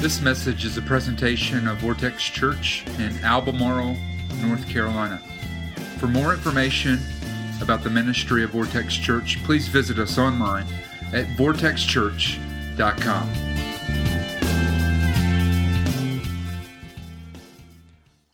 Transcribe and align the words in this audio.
This 0.00 0.20
message 0.20 0.64
is 0.64 0.76
a 0.76 0.82
presentation 0.82 1.66
of 1.66 1.78
Vortex 1.78 2.22
Church 2.22 2.84
in 3.00 3.18
Albemarle, 3.24 3.96
North 4.40 4.68
Carolina. 4.68 5.18
For 5.98 6.06
more 6.06 6.32
information 6.32 7.00
about 7.60 7.82
the 7.82 7.90
ministry 7.90 8.44
of 8.44 8.50
Vortex 8.50 8.94
Church, 8.94 9.42
please 9.42 9.66
visit 9.66 9.98
us 9.98 10.16
online 10.16 10.66
at 11.12 11.26
vortexchurch.com. 11.36 13.28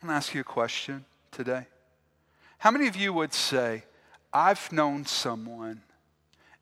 I 0.03 0.07
want 0.07 0.11
to 0.11 0.13
ask 0.13 0.35
you 0.35 0.43
a 0.43 0.45
question 0.45 1.07
today. 1.33 1.67
How 2.59 2.71
many 2.73 2.89
of 2.89 2.95
you 2.95 3.15
would 3.15 3.33
say, 3.33 3.85
I've 4.35 4.71
known 4.71 5.07
someone 5.07 5.81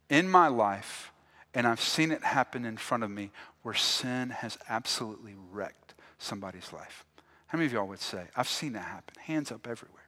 in 0.08 0.28
my 0.28 0.46
life 0.46 1.11
and 1.54 1.66
I've 1.66 1.80
seen 1.80 2.10
it 2.10 2.22
happen 2.22 2.64
in 2.64 2.76
front 2.76 3.04
of 3.04 3.10
me 3.10 3.30
where 3.62 3.74
sin 3.74 4.30
has 4.30 4.58
absolutely 4.68 5.34
wrecked 5.50 5.94
somebody's 6.18 6.72
life. 6.72 7.04
How 7.46 7.58
many 7.58 7.66
of 7.66 7.72
y'all 7.72 7.88
would 7.88 8.00
say, 8.00 8.24
I've 8.34 8.48
seen 8.48 8.72
that 8.72 8.84
happen? 8.84 9.14
Hands 9.20 9.52
up 9.52 9.66
everywhere. 9.68 9.98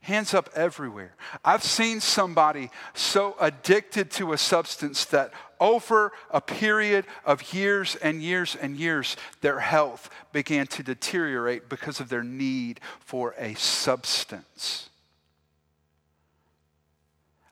Hands 0.00 0.34
up 0.34 0.50
everywhere. 0.56 1.14
I've 1.44 1.62
seen 1.62 2.00
somebody 2.00 2.70
so 2.92 3.36
addicted 3.40 4.10
to 4.12 4.32
a 4.32 4.38
substance 4.38 5.04
that 5.06 5.32
over 5.60 6.10
a 6.32 6.40
period 6.40 7.04
of 7.24 7.54
years 7.54 7.94
and 7.96 8.20
years 8.20 8.56
and 8.56 8.76
years, 8.76 9.16
their 9.42 9.60
health 9.60 10.10
began 10.32 10.66
to 10.68 10.82
deteriorate 10.82 11.68
because 11.68 12.00
of 12.00 12.08
their 12.08 12.24
need 12.24 12.80
for 12.98 13.36
a 13.38 13.54
substance. 13.54 14.90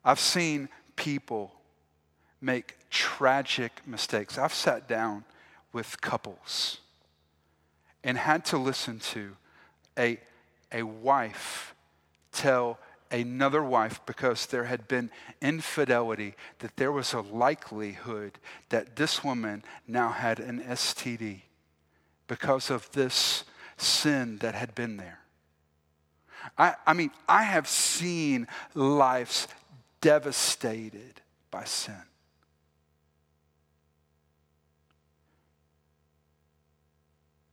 I've 0.05 0.19
seen 0.19 0.71
people 0.97 1.53
make 2.41 2.75
tragic 2.91 3.81
mistakes. 3.87 4.37
I've 4.39 4.55
sat 4.55 4.89
down 4.89 5.25
with 5.73 6.01
couples 6.01 6.79
and 8.03 8.19
had 8.19 8.45
to 8.47 8.59
listen 8.59 8.99
to 8.99 9.37
a, 9.99 10.19
a 10.73 10.83
wife 10.83 11.75
tell 12.33 12.79
another 13.11 13.63
wife 13.63 14.01
because 14.07 14.47
there 14.47 14.65
had 14.65 14.87
been 14.87 15.11
infidelity 15.41 16.35
that 16.61 16.77
there 16.77 16.93
was 16.93 17.13
a 17.13 17.21
likelihood 17.21 18.39
that 18.69 18.97
this 18.97 19.25
woman 19.25 19.65
now 19.87 20.11
had 20.11 20.39
an 20.39 20.61
STD 20.61 21.43
because 22.29 22.71
of 22.71 22.91
this 22.93 23.45
sin 23.77 24.39
that 24.39 24.55
had 24.55 24.75
been 24.75 24.97
there. 24.97 25.19
I, 26.57 26.75
I 26.87 26.93
mean, 26.93 27.11
I 27.29 27.43
have 27.43 27.69
seen 27.69 28.47
lives 28.75 29.49
devastated 30.01 31.21
by 31.51 31.65
sin. 31.65 32.03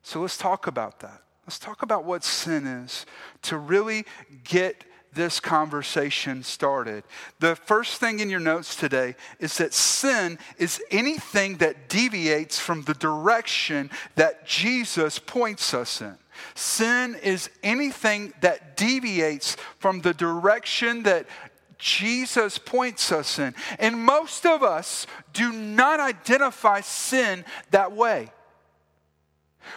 So 0.07 0.21
let's 0.21 0.37
talk 0.37 0.67
about 0.67 1.01
that. 1.01 1.21
Let's 1.45 1.59
talk 1.59 1.81
about 1.81 2.05
what 2.05 2.23
sin 2.23 2.65
is 2.65 3.05
to 3.41 3.57
really 3.57 4.05
get 4.45 4.85
this 5.11 5.41
conversation 5.41 6.43
started. 6.43 7.03
The 7.41 7.57
first 7.57 7.99
thing 7.99 8.21
in 8.21 8.29
your 8.29 8.39
notes 8.39 8.77
today 8.77 9.17
is 9.41 9.57
that 9.57 9.73
sin 9.73 10.39
is 10.57 10.81
anything 10.91 11.57
that 11.57 11.89
deviates 11.89 12.57
from 12.57 12.83
the 12.83 12.93
direction 12.93 13.89
that 14.15 14.45
Jesus 14.45 15.19
points 15.19 15.73
us 15.73 15.99
in. 15.99 16.17
Sin 16.55 17.15
is 17.21 17.49
anything 17.61 18.31
that 18.39 18.77
deviates 18.77 19.57
from 19.77 19.99
the 19.99 20.13
direction 20.13 21.03
that 21.03 21.25
Jesus 21.79 22.57
points 22.57 23.11
us 23.11 23.39
in. 23.39 23.53
And 23.77 24.05
most 24.05 24.45
of 24.45 24.63
us 24.63 25.05
do 25.33 25.51
not 25.51 25.99
identify 25.99 26.79
sin 26.79 27.43
that 27.71 27.91
way. 27.91 28.31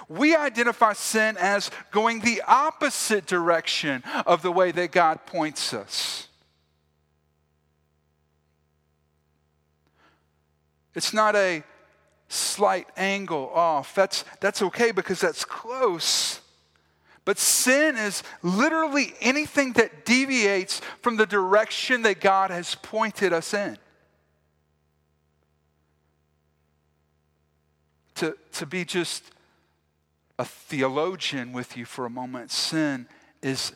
We 0.08 0.34
identify 0.36 0.92
sin 0.94 1.36
as 1.38 1.70
going 1.90 2.20
the 2.20 2.42
opposite 2.46 3.26
direction 3.26 4.02
of 4.26 4.42
the 4.42 4.52
way 4.52 4.72
that 4.72 4.92
God 4.92 5.26
points 5.26 5.72
us. 5.72 6.28
It's 10.94 11.12
not 11.12 11.36
a 11.36 11.62
slight 12.28 12.88
angle 12.96 13.50
off. 13.54 13.94
That's, 13.94 14.24
that's 14.40 14.62
okay 14.62 14.92
because 14.92 15.20
that's 15.20 15.44
close. 15.44 16.40
But 17.24 17.38
sin 17.38 17.96
is 17.96 18.22
literally 18.42 19.14
anything 19.20 19.72
that 19.74 20.04
deviates 20.04 20.80
from 21.02 21.16
the 21.16 21.26
direction 21.26 22.02
that 22.02 22.20
God 22.20 22.50
has 22.50 22.74
pointed 22.76 23.32
us 23.32 23.52
in. 23.52 23.78
To, 28.16 28.36
to 28.52 28.66
be 28.66 28.84
just 28.84 29.24
a 30.40 30.44
theologian 30.46 31.52
with 31.52 31.76
you 31.76 31.84
for 31.84 32.06
a 32.06 32.10
moment, 32.10 32.50
sin 32.50 33.06
is 33.42 33.74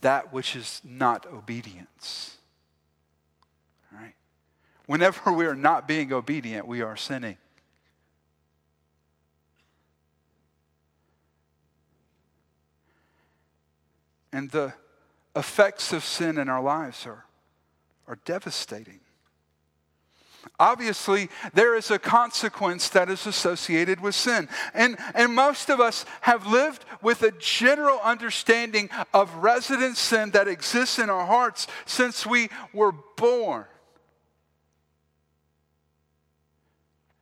that 0.00 0.32
which 0.32 0.54
is 0.54 0.80
not 0.84 1.26
obedience. 1.26 2.36
All 3.92 4.00
right? 4.00 4.14
Whenever 4.86 5.32
we 5.32 5.44
are 5.44 5.56
not 5.56 5.88
being 5.88 6.12
obedient, 6.12 6.68
we 6.68 6.82
are 6.82 6.96
sinning. 6.96 7.36
And 14.32 14.52
the 14.52 14.72
effects 15.34 15.92
of 15.92 16.04
sin 16.04 16.38
in 16.38 16.48
our 16.48 16.62
lives 16.62 17.06
are, 17.06 17.24
are 18.06 18.20
devastating. 18.24 19.00
Obviously, 20.60 21.28
there 21.54 21.74
is 21.74 21.90
a 21.90 21.98
consequence 21.98 22.88
that 22.90 23.08
is 23.08 23.26
associated 23.26 24.00
with 24.00 24.14
sin. 24.14 24.48
And, 24.74 24.96
and 25.14 25.34
most 25.34 25.68
of 25.68 25.80
us 25.80 26.04
have 26.22 26.46
lived 26.46 26.84
with 27.02 27.22
a 27.22 27.32
general 27.32 28.00
understanding 28.00 28.90
of 29.12 29.34
resident 29.36 29.96
sin 29.96 30.30
that 30.30 30.48
exists 30.48 30.98
in 30.98 31.10
our 31.10 31.26
hearts 31.26 31.66
since 31.86 32.26
we 32.26 32.48
were 32.72 32.92
born. 33.16 33.66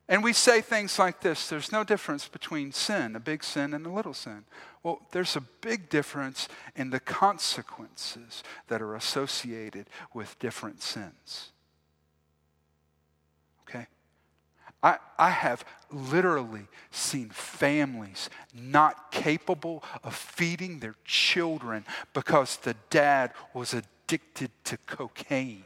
And 0.08 0.22
we 0.22 0.32
say 0.32 0.60
things 0.60 0.98
like 0.98 1.20
this 1.20 1.48
there's 1.48 1.72
no 1.72 1.82
difference 1.82 2.28
between 2.28 2.72
sin, 2.72 3.16
a 3.16 3.20
big 3.20 3.42
sin, 3.42 3.74
and 3.74 3.84
a 3.86 3.90
little 3.90 4.14
sin. 4.14 4.44
Well, 4.82 5.00
there's 5.10 5.34
a 5.34 5.40
big 5.40 5.88
difference 5.88 6.48
in 6.76 6.90
the 6.90 7.00
consequences 7.00 8.44
that 8.68 8.80
are 8.80 8.94
associated 8.94 9.86
with 10.14 10.38
different 10.38 10.80
sins. 10.80 11.50
I, 14.86 14.98
I 15.18 15.30
have 15.30 15.64
literally 15.90 16.68
seen 16.92 17.30
families 17.30 18.30
not 18.54 19.10
capable 19.10 19.82
of 20.04 20.14
feeding 20.14 20.78
their 20.78 20.94
children 21.04 21.84
because 22.14 22.58
the 22.58 22.76
dad 22.88 23.32
was 23.52 23.74
addicted 23.74 24.52
to 24.62 24.76
cocaine. 24.86 25.64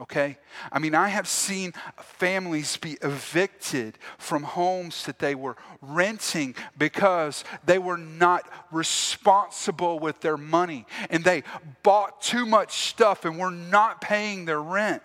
Okay? 0.00 0.38
I 0.70 0.78
mean, 0.78 0.94
I 0.94 1.08
have 1.08 1.26
seen 1.26 1.72
families 1.96 2.76
be 2.76 2.96
evicted 3.02 3.98
from 4.18 4.44
homes 4.44 5.04
that 5.06 5.18
they 5.18 5.34
were 5.34 5.56
renting 5.82 6.54
because 6.78 7.42
they 7.66 7.80
were 7.80 7.98
not 7.98 8.48
responsible 8.70 9.98
with 9.98 10.20
their 10.20 10.36
money 10.36 10.86
and 11.10 11.24
they 11.24 11.42
bought 11.82 12.20
too 12.20 12.46
much 12.46 12.88
stuff 12.88 13.24
and 13.24 13.36
were 13.36 13.50
not 13.50 14.00
paying 14.00 14.44
their 14.44 14.62
rent. 14.62 15.02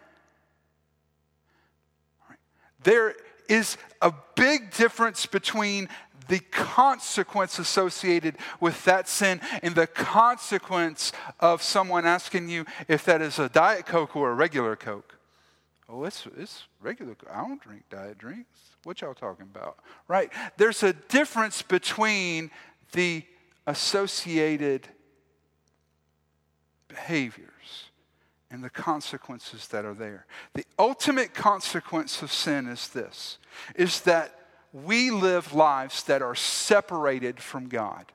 There 2.84 3.16
is 3.48 3.78
a 4.02 4.14
big 4.36 4.72
difference 4.72 5.26
between 5.26 5.90
the 6.28 6.40
consequence 6.40 7.60
associated 7.60 8.38
with 8.60 8.84
that 8.86 9.08
sin 9.08 9.42
and 9.62 9.76
the 9.76 9.88
consequence 9.88 11.12
of 11.40 11.62
someone 11.62 12.06
asking 12.06 12.50
you 12.50 12.66
if 12.88 13.04
that 13.06 13.22
is 13.22 13.40
a 13.40 13.50
Diet 13.50 13.86
Coke 13.86 14.16
or 14.16 14.32
a 14.32 14.34
regular 14.34 14.76
Coke. 14.76 15.18
Oh, 15.90 16.04
it's, 16.06 16.26
it's 16.38 16.64
regular. 16.82 17.16
I 17.32 17.42
don't 17.42 17.62
drink 17.62 17.84
diet 17.90 18.18
drinks. 18.18 18.60
What 18.84 19.02
y'all 19.02 19.14
talking 19.14 19.48
about? 19.54 19.78
Right? 20.08 20.32
There's 20.58 20.82
a 20.82 20.94
difference 20.94 21.62
between 21.62 22.52
the 22.94 23.24
associated 23.68 24.88
behaviors 26.88 27.53
and 28.54 28.64
the 28.64 28.70
consequences 28.70 29.68
that 29.70 29.84
are 29.84 29.96
there. 29.96 30.28
The 30.54 30.64
ultimate 30.78 31.34
consequence 31.34 32.22
of 32.22 32.32
sin 32.32 32.68
is 32.68 32.88
this 32.90 33.40
is 33.76 34.02
that 34.02 34.40
we 34.72 35.10
live 35.10 35.54
lives 35.56 36.04
that 36.04 36.22
are 36.22 36.36
separated 36.36 37.40
from 37.40 37.68
God. 37.68 38.06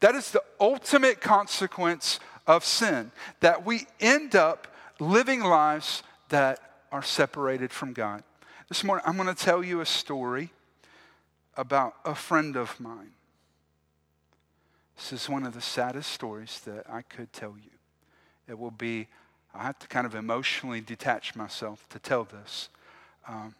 That 0.00 0.14
is 0.14 0.30
the 0.30 0.42
ultimate 0.58 1.20
consequence 1.20 2.18
of 2.46 2.64
sin, 2.64 3.12
that 3.40 3.66
we 3.66 3.86
end 4.00 4.34
up 4.34 4.66
living 4.98 5.40
lives 5.40 6.02
that 6.30 6.58
are 6.90 7.02
separated 7.02 7.70
from 7.70 7.92
God. 7.92 8.22
This 8.68 8.82
morning, 8.82 9.04
I'm 9.06 9.16
going 9.16 9.34
to 9.34 9.34
tell 9.34 9.62
you 9.62 9.82
a 9.82 9.86
story 9.86 10.50
about 11.54 11.94
a 12.04 12.14
friend 12.14 12.56
of 12.56 12.80
mine. 12.80 13.12
This 14.96 15.12
is 15.12 15.28
one 15.28 15.44
of 15.44 15.52
the 15.52 15.60
saddest 15.60 16.10
stories 16.10 16.60
that 16.64 16.86
I 16.90 17.02
could 17.02 17.30
tell 17.32 17.56
you. 17.62 17.75
It 18.48 18.58
will 18.58 18.70
be, 18.70 19.08
I 19.54 19.62
have 19.64 19.78
to 19.80 19.88
kind 19.88 20.06
of 20.06 20.14
emotionally 20.14 20.80
detach 20.80 21.34
myself 21.34 21.86
to 21.90 21.98
tell 21.98 22.24
this. 22.24 22.68
Um, 23.28 23.54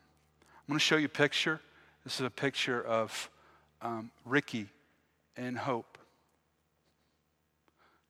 I'm 0.67 0.73
going 0.73 0.79
to 0.79 0.85
show 0.85 0.97
you 0.97 1.07
a 1.07 1.09
picture. 1.09 1.61
This 2.05 2.21
is 2.21 2.27
a 2.27 2.31
picture 2.31 2.83
of 2.83 3.31
um, 3.83 4.11
Ricky 4.25 4.69
and 5.37 5.59
Hope. 5.59 5.99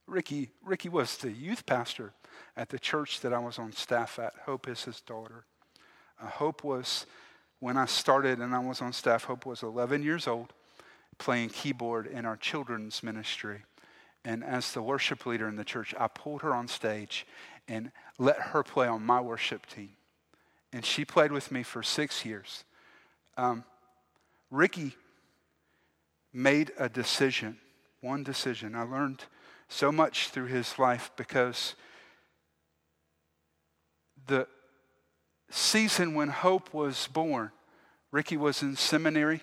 Ricky, 0.07 0.51
Ricky 0.63 0.89
was 0.89 1.17
the 1.17 1.33
youth 1.33 1.67
pastor 1.67 2.13
at 2.57 2.69
the 2.69 2.79
church 2.79 3.21
that 3.21 3.33
I 3.33 3.39
was 3.39 3.59
on 3.59 3.73
staff 3.73 4.19
at. 4.19 4.35
Hope 4.45 4.69
is 4.69 4.85
his 4.85 5.01
daughter. 5.01 5.45
Uh, 6.23 6.27
Hope 6.27 6.63
was, 6.63 7.07
when 7.61 7.77
I 7.77 7.87
started 7.87 8.39
and 8.39 8.55
I 8.55 8.59
was 8.59 8.81
on 8.81 8.93
staff, 8.93 9.25
Hope 9.25 9.47
was 9.47 9.63
11 9.63 10.03
years 10.03 10.27
old 10.27 10.53
playing 11.19 11.49
keyboard 11.49 12.07
in 12.07 12.25
our 12.25 12.37
children's 12.37 13.03
ministry. 13.03 13.63
And 14.27 14.43
as 14.43 14.73
the 14.73 14.83
worship 14.83 15.25
leader 15.25 15.47
in 15.47 15.55
the 15.55 15.65
church, 15.65 15.95
I 15.97 16.09
pulled 16.09 16.43
her 16.43 16.53
on 16.53 16.67
stage 16.67 17.25
and 17.69 17.93
let 18.19 18.37
her 18.37 18.65
play 18.65 18.89
on 18.89 19.07
my 19.07 19.21
worship 19.21 19.67
team. 19.67 19.91
And 20.73 20.85
she 20.85 21.05
played 21.05 21.31
with 21.31 21.53
me 21.53 21.63
for 21.63 21.81
six 21.81 22.25
years. 22.25 22.65
Um, 23.37 23.63
Ricky 24.51 24.97
made 26.33 26.73
a 26.77 26.89
decision, 26.89 27.59
one 28.01 28.25
decision. 28.25 28.75
I 28.75 28.83
learned 28.83 29.23
so 29.69 29.93
much 29.93 30.31
through 30.31 30.47
his 30.47 30.77
life 30.77 31.13
because 31.17 31.77
the 34.27 34.49
season 35.51 36.17
when 36.17 36.31
Hope 36.31 36.75
was 36.75 37.09
born, 37.13 37.53
Ricky 38.11 38.37
was 38.37 38.61
in 38.61 38.75
seminary 38.75 39.43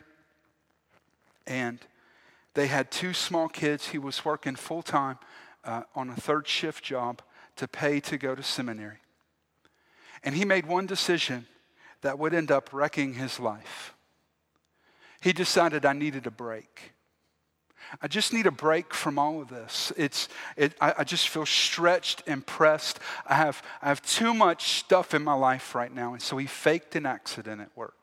and 1.48 1.80
they 2.54 2.68
had 2.68 2.92
two 2.92 3.14
small 3.14 3.48
kids. 3.48 3.90
He 3.90 3.98
was 3.98 4.24
working 4.24 4.56
full 4.56 4.84
time 4.84 5.18
uh, 5.64 5.84
on 5.96 6.10
a 6.10 6.16
third 6.16 6.48
shift 6.48 6.84
job 6.84 7.22
to 7.56 7.68
pay 7.68 8.00
to 8.02 8.18
go 8.18 8.36
to 8.36 8.44
seminary. 8.44 8.98
And 10.24 10.36
he 10.36 10.46
made 10.46 10.66
one 10.66 10.86
decision 10.86 11.48
that 12.02 12.20
would 12.20 12.34
end 12.34 12.52
up 12.52 12.72
wrecking 12.72 13.16
his 13.16 13.40
life. 13.40 13.94
He 15.22 15.34
decided 15.34 15.86
I 15.86 15.94
needed 15.94 16.28
a 16.28 16.32
break. 16.32 16.94
I 18.02 18.08
just 18.08 18.34
need 18.34 18.48
a 18.48 18.52
break 18.52 18.94
from 18.94 19.20
all 19.20 19.42
of 19.42 19.50
this. 19.50 19.94
It's, 19.96 20.28
it, 20.58 20.76
I, 20.82 20.94
I, 21.00 21.04
just 21.04 21.30
feel 21.30 21.46
stretched 21.46 22.24
and 22.26 22.46
pressed. 22.46 23.00
I 23.26 23.36
have, 23.36 23.62
I 23.82 23.90
have 23.90 24.02
too 24.02 24.34
much 24.34 24.80
stuff 24.80 25.14
in 25.14 25.24
my 25.24 25.34
life 25.34 25.76
right 25.76 25.94
now. 25.94 26.14
And 26.14 26.22
so 26.22 26.38
he 26.38 26.48
faked 26.48 26.96
an 26.96 27.06
accident 27.06 27.62
at 27.62 27.70
work. 27.76 28.03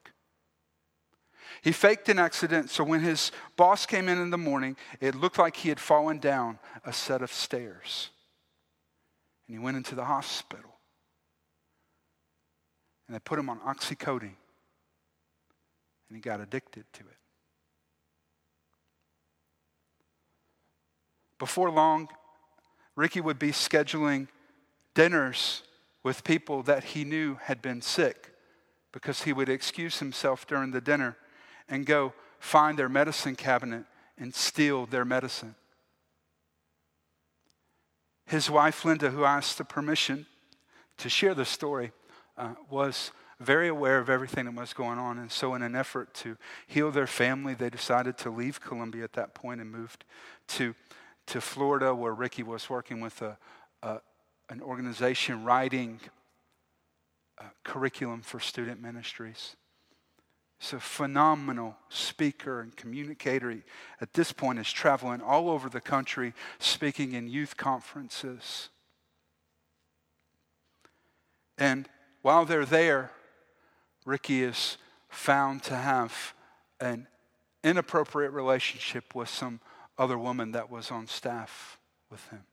He 1.63 1.73
faked 1.73 2.09
an 2.09 2.19
accident, 2.19 2.71
so 2.71 2.85
when 2.85 3.01
his 3.01 3.33
boss 3.57 3.87
came 3.87 4.09
in 4.09 4.19
in 4.19 4.31
the 4.31 4.39
morning, 4.39 4.77
it 5.01 5.15
looked 5.15 5.39
like 5.39 5.57
he 5.57 5.69
had 5.69 5.81
fallen 5.81 6.19
down 6.19 6.59
a 6.85 6.93
set 6.93 7.23
of 7.23 7.33
stairs. 7.33 8.11
And 9.47 9.57
he 9.57 9.63
went 9.63 9.77
into 9.77 9.95
the 9.95 10.05
hospital. 10.05 10.71
And 13.07 13.15
they 13.15 13.21
put 13.21 13.39
him 13.39 13.51
on 13.51 13.59
oxycodone. 13.61 14.37
And 16.09 16.17
he 16.17 16.21
got 16.21 16.41
addicted 16.41 16.85
to 16.95 17.01
it. 17.01 17.17
Before 21.39 21.71
long, 21.71 22.09
Ricky 22.97 23.21
would 23.21 23.39
be 23.39 23.51
scheduling 23.51 24.29
dinners 24.95 25.63
with 26.03 26.25
people 26.25 26.63
that 26.65 26.85
he 26.85 27.05
knew 27.05 27.37
had 27.43 27.63
been 27.63 27.81
sick 27.81 28.33
because 28.93 29.23
he 29.23 29.33
would 29.33 29.49
excuse 29.49 29.99
himself 29.99 30.47
during 30.47 30.71
the 30.71 30.81
dinner 30.81 31.17
and 31.71 31.87
go 31.87 32.13
find 32.39 32.79
their 32.79 32.89
medicine 32.89 33.37
cabinet 33.37 33.85
and 34.19 34.35
steal 34.35 34.85
their 34.85 35.05
medicine. 35.05 35.55
His 38.27 38.51
wife, 38.51 38.85
Linda, 38.85 39.11
who 39.11 39.25
asked 39.25 39.57
the 39.57 39.65
permission 39.65 40.27
to 40.99 41.09
share 41.09 41.35
the 41.35 41.45
story, 41.45 41.93
uh, 42.37 42.55
was 42.69 43.13
very 43.41 43.69
aware 43.69 43.99
of 43.99 44.11
everything 44.11 44.45
that 44.45 44.55
was 44.55 44.73
going 44.73 44.99
on. 44.99 45.19
And 45.19 45.33
so, 45.33 45.55
in 45.55 45.63
an 45.63 45.75
effort 45.75 46.13
to 46.15 46.37
heal 46.67 46.91
their 46.91 47.07
family, 47.07 47.55
they 47.55 47.71
decided 47.71 48.19
to 48.19 48.31
leave 48.31 48.61
Columbia 48.61 49.05
at 49.05 49.15
that 49.15 49.35
point 49.35 49.61
and 49.61 49.71
moved 49.71 50.05
to 50.49 50.75
to 51.27 51.41
Florida, 51.41 51.95
where 51.95 52.13
Ricky 52.13 52.43
was 52.43 52.69
working 52.69 53.01
with 53.01 53.23
a, 53.23 53.39
a 53.83 54.01
an 54.49 54.61
organization 54.61 55.45
writing 55.45 56.01
a 57.39 57.45
curriculum 57.65 58.21
for 58.21 58.41
student 58.41 58.83
ministries. 58.83 59.57
He's 60.61 60.75
a 60.75 60.81
phenomenal 60.81 61.75
speaker 61.89 62.61
and 62.61 62.77
communicator. 62.77 63.51
He, 63.51 63.63
at 63.99 64.13
this 64.13 64.31
point, 64.31 64.59
is 64.59 64.71
traveling 64.71 65.23
all 65.23 65.49
over 65.49 65.71
the 65.71 65.81
country, 65.81 66.35
speaking 66.59 67.15
in 67.15 67.29
youth 67.29 67.57
conferences. 67.57 68.69
And 71.57 71.89
while 72.21 72.45
they're 72.45 72.67
there, 72.67 73.11
Ricky 74.05 74.43
is 74.43 74.77
found 75.09 75.63
to 75.65 75.77
have 75.77 76.35
an 76.79 77.07
inappropriate 77.65 78.33
relationship 78.33 79.15
with 79.15 79.31
some 79.31 79.61
other 79.97 80.19
woman 80.19 80.53
that 80.53 80.71
was 80.71 80.91
on 80.91 81.07
staff 81.07 81.79
with 82.11 82.27
him. 82.29 82.45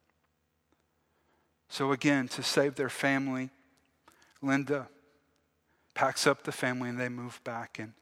So, 1.68 1.92
again, 1.92 2.30
to 2.30 2.44
save 2.44 2.75
their 2.75 2.89
family, 2.89 3.50
Linda 4.42 4.88
packs 5.97 6.27
up 6.27 6.44
the 6.44 6.51
family 6.51 6.89
and 6.89 6.99
they 6.99 7.09
move 7.09 7.41
back. 7.44 7.79
And 7.79 7.94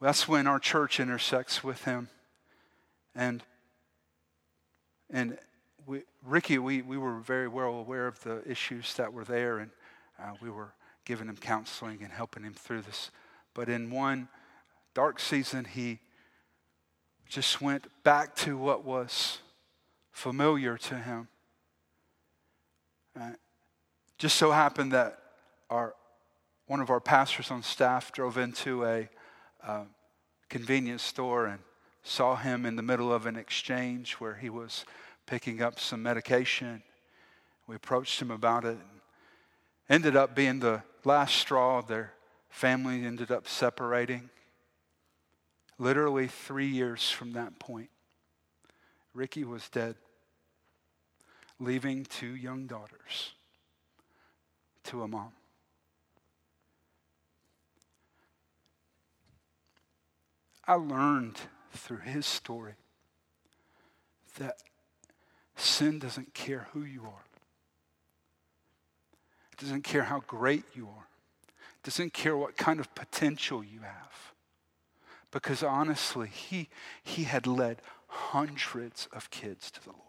that's 0.00 0.26
when 0.26 0.46
our 0.46 0.58
church 0.58 0.98
intersects 0.98 1.62
with 1.62 1.84
him. 1.84 2.08
And, 3.14 3.42
and 5.10 5.36
we, 5.86 6.00
Ricky, 6.24 6.56
we, 6.56 6.80
we 6.80 6.96
were 6.96 7.18
very 7.18 7.46
well 7.46 7.74
aware 7.74 8.06
of 8.06 8.22
the 8.22 8.42
issues 8.50 8.94
that 8.94 9.12
were 9.12 9.24
there, 9.24 9.58
and 9.58 9.70
uh, 10.18 10.32
we 10.40 10.48
were 10.48 10.72
giving 11.04 11.28
him 11.28 11.36
counseling 11.36 12.02
and 12.02 12.10
helping 12.10 12.42
him 12.42 12.54
through 12.54 12.80
this. 12.80 13.10
But 13.52 13.68
in 13.68 13.90
one 13.90 14.28
dark 14.94 15.20
season, 15.20 15.66
he 15.66 15.98
just 17.28 17.60
went 17.60 17.86
back 18.02 18.34
to 18.36 18.56
what 18.56 18.82
was 18.82 19.40
familiar 20.10 20.78
to 20.78 20.94
him. 20.94 21.28
Uh, 23.20 23.32
just 24.16 24.36
so 24.36 24.52
happened 24.52 24.92
that 24.92 25.18
our, 25.68 25.94
one 26.66 26.80
of 26.80 26.90
our 26.90 27.00
pastors 27.00 27.50
on 27.50 27.62
staff 27.62 28.12
drove 28.12 28.38
into 28.38 28.84
a 28.84 29.08
uh, 29.62 29.84
convenience 30.48 31.02
store 31.02 31.46
and 31.46 31.60
saw 32.02 32.36
him 32.36 32.64
in 32.64 32.76
the 32.76 32.82
middle 32.82 33.12
of 33.12 33.26
an 33.26 33.36
exchange 33.36 34.14
where 34.14 34.34
he 34.34 34.48
was 34.48 34.84
picking 35.26 35.62
up 35.62 35.78
some 35.78 36.02
medication. 36.02 36.82
We 37.66 37.76
approached 37.76 38.20
him 38.20 38.30
about 38.30 38.64
it. 38.64 38.78
ended 39.88 40.16
up 40.16 40.34
being 40.34 40.60
the 40.60 40.82
last 41.04 41.36
straw. 41.36 41.82
Their 41.82 42.12
family 42.48 43.04
ended 43.04 43.30
up 43.30 43.48
separating. 43.48 44.30
Literally 45.78 46.28
three 46.28 46.68
years 46.68 47.10
from 47.10 47.32
that 47.32 47.58
point, 47.58 47.90
Ricky 49.12 49.44
was 49.44 49.68
dead, 49.68 49.96
leaving 51.58 52.04
two 52.04 52.36
young 52.36 52.66
daughters 52.66 53.32
to 54.84 55.02
a 55.02 55.08
mom. 55.08 55.32
I 60.66 60.74
learned 60.74 61.38
through 61.72 61.98
his 61.98 62.26
story 62.26 62.74
that 64.38 64.56
sin 65.56 65.98
doesn't 65.98 66.34
care 66.34 66.68
who 66.72 66.84
you 66.84 67.02
are. 67.02 67.24
It 69.52 69.58
doesn't 69.58 69.82
care 69.82 70.04
how 70.04 70.20
great 70.26 70.64
you 70.74 70.88
are. 70.88 71.06
It 71.48 71.84
doesn't 71.84 72.12
care 72.12 72.36
what 72.36 72.56
kind 72.56 72.80
of 72.80 72.94
potential 72.94 73.62
you 73.62 73.80
have. 73.80 74.32
Because 75.30 75.62
honestly, 75.62 76.28
he, 76.28 76.68
he 77.02 77.24
had 77.24 77.46
led 77.46 77.82
hundreds 78.06 79.08
of 79.12 79.30
kids 79.30 79.70
to 79.72 79.82
the 79.82 79.90
Lord. 79.90 80.00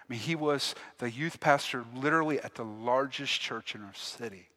I 0.00 0.04
mean, 0.08 0.20
he 0.20 0.34
was 0.34 0.74
the 0.98 1.10
youth 1.10 1.40
pastor 1.40 1.84
literally 1.94 2.40
at 2.40 2.56
the 2.56 2.64
largest 2.64 3.40
church 3.40 3.74
in 3.74 3.82
our 3.82 3.94
city. 3.94 4.48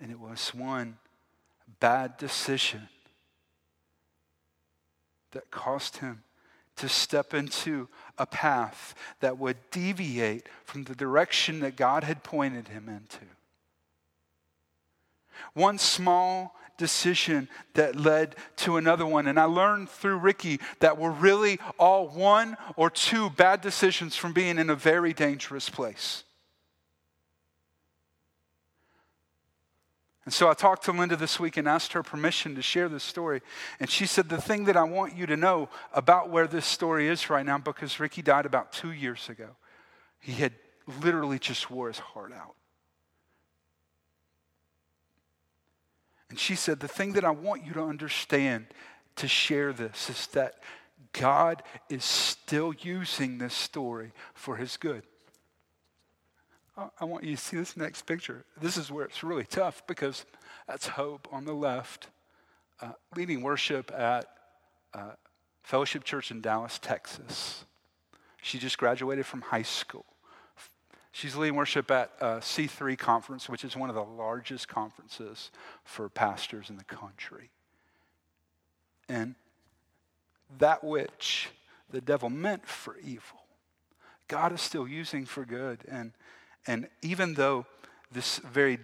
And 0.00 0.10
it 0.10 0.20
was 0.20 0.54
one 0.54 0.98
bad 1.80 2.16
decision 2.16 2.88
that 5.32 5.50
caused 5.50 5.98
him 5.98 6.22
to 6.76 6.88
step 6.88 7.32
into 7.32 7.88
a 8.18 8.26
path 8.26 8.94
that 9.20 9.38
would 9.38 9.56
deviate 9.70 10.48
from 10.64 10.84
the 10.84 10.94
direction 10.94 11.60
that 11.60 11.76
God 11.76 12.04
had 12.04 12.22
pointed 12.22 12.68
him 12.68 12.88
into. 12.88 13.24
One 15.54 15.78
small 15.78 16.54
decision 16.76 17.48
that 17.74 17.96
led 17.96 18.36
to 18.56 18.76
another 18.76 19.06
one. 19.06 19.26
And 19.26 19.40
I 19.40 19.44
learned 19.44 19.88
through 19.88 20.18
Ricky 20.18 20.60
that 20.80 20.98
we're 20.98 21.10
really 21.10 21.58
all 21.78 22.08
one 22.08 22.56
or 22.76 22.90
two 22.90 23.30
bad 23.30 23.60
decisions 23.60 24.16
from 24.16 24.32
being 24.32 24.58
in 24.58 24.70
a 24.70 24.74
very 24.74 25.12
dangerous 25.12 25.70
place. 25.70 26.24
And 30.26 30.34
so 30.34 30.50
I 30.50 30.54
talked 30.54 30.84
to 30.86 30.92
Linda 30.92 31.14
this 31.14 31.38
week 31.38 31.56
and 31.56 31.68
asked 31.68 31.92
her 31.92 32.02
permission 32.02 32.56
to 32.56 32.62
share 32.62 32.88
this 32.88 33.04
story. 33.04 33.42
And 33.78 33.88
she 33.88 34.06
said, 34.06 34.28
The 34.28 34.40
thing 34.40 34.64
that 34.64 34.76
I 34.76 34.82
want 34.82 35.16
you 35.16 35.24
to 35.26 35.36
know 35.36 35.68
about 35.94 36.30
where 36.30 36.48
this 36.48 36.66
story 36.66 37.06
is 37.06 37.30
right 37.30 37.46
now, 37.46 37.58
because 37.58 38.00
Ricky 38.00 38.22
died 38.22 38.44
about 38.44 38.72
two 38.72 38.90
years 38.90 39.28
ago, 39.28 39.50
he 40.18 40.32
had 40.32 40.52
literally 41.00 41.38
just 41.38 41.70
wore 41.70 41.86
his 41.86 42.00
heart 42.00 42.32
out. 42.32 42.56
And 46.28 46.40
she 46.40 46.56
said, 46.56 46.80
The 46.80 46.88
thing 46.88 47.12
that 47.12 47.24
I 47.24 47.30
want 47.30 47.64
you 47.64 47.72
to 47.74 47.84
understand 47.84 48.66
to 49.14 49.28
share 49.28 49.72
this 49.72 50.10
is 50.10 50.26
that 50.28 50.54
God 51.12 51.62
is 51.88 52.04
still 52.04 52.74
using 52.80 53.38
this 53.38 53.54
story 53.54 54.10
for 54.34 54.56
his 54.56 54.76
good. 54.76 55.04
I 56.76 57.06
want 57.06 57.24
you 57.24 57.36
to 57.36 57.40
see 57.40 57.56
this 57.56 57.76
next 57.76 58.02
picture. 58.02 58.44
This 58.60 58.76
is 58.76 58.90
where 58.90 59.06
it's 59.06 59.24
really 59.24 59.44
tough 59.44 59.82
because 59.86 60.26
that's 60.68 60.86
Hope 60.88 61.26
on 61.32 61.46
the 61.46 61.54
left, 61.54 62.08
uh, 62.82 62.92
leading 63.14 63.40
worship 63.40 63.90
at 63.96 64.26
uh, 64.92 65.12
Fellowship 65.62 66.04
Church 66.04 66.30
in 66.30 66.42
Dallas, 66.42 66.78
Texas. 66.78 67.64
She 68.42 68.58
just 68.58 68.76
graduated 68.76 69.24
from 69.24 69.40
high 69.40 69.62
school. 69.62 70.04
She's 71.12 71.34
leading 71.34 71.56
worship 71.56 71.90
at 71.90 72.12
uh, 72.20 72.40
C3 72.40 72.98
Conference, 72.98 73.48
which 73.48 73.64
is 73.64 73.74
one 73.74 73.88
of 73.88 73.94
the 73.94 74.04
largest 74.04 74.68
conferences 74.68 75.50
for 75.82 76.10
pastors 76.10 76.68
in 76.68 76.76
the 76.76 76.84
country. 76.84 77.50
And 79.08 79.34
that 80.58 80.84
which 80.84 81.48
the 81.90 82.02
devil 82.02 82.28
meant 82.28 82.66
for 82.66 82.98
evil, 82.98 83.40
God 84.28 84.52
is 84.52 84.60
still 84.60 84.86
using 84.86 85.24
for 85.24 85.46
good. 85.46 85.80
And, 85.88 86.12
and 86.66 86.88
even 87.02 87.34
though 87.34 87.66
this 88.10 88.38
very 88.38 88.78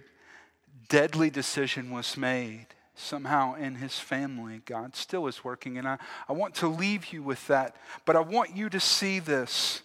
deadly 0.88 1.30
decision 1.30 1.90
was 1.90 2.16
made, 2.16 2.66
somehow 2.94 3.54
in 3.54 3.76
his 3.76 3.98
family, 3.98 4.62
God 4.64 4.94
still 4.94 5.26
is 5.26 5.44
working. 5.44 5.78
And 5.78 5.88
I, 5.88 5.98
I 6.28 6.32
want 6.32 6.54
to 6.56 6.68
leave 6.68 7.12
you 7.12 7.22
with 7.22 7.46
that, 7.46 7.76
but 8.04 8.16
I 8.16 8.20
want 8.20 8.54
you 8.54 8.68
to 8.68 8.80
see 8.80 9.18
this 9.18 9.82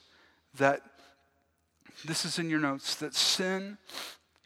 that 0.55 0.81
this 2.05 2.25
is 2.25 2.39
in 2.39 2.49
your 2.49 2.59
notes, 2.59 2.95
that 2.95 3.13
sin 3.13 3.77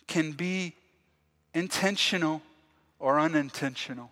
can 0.08 0.32
be 0.32 0.76
intentional 1.54 2.42
or 3.00 3.20
unintentional. 3.20 4.12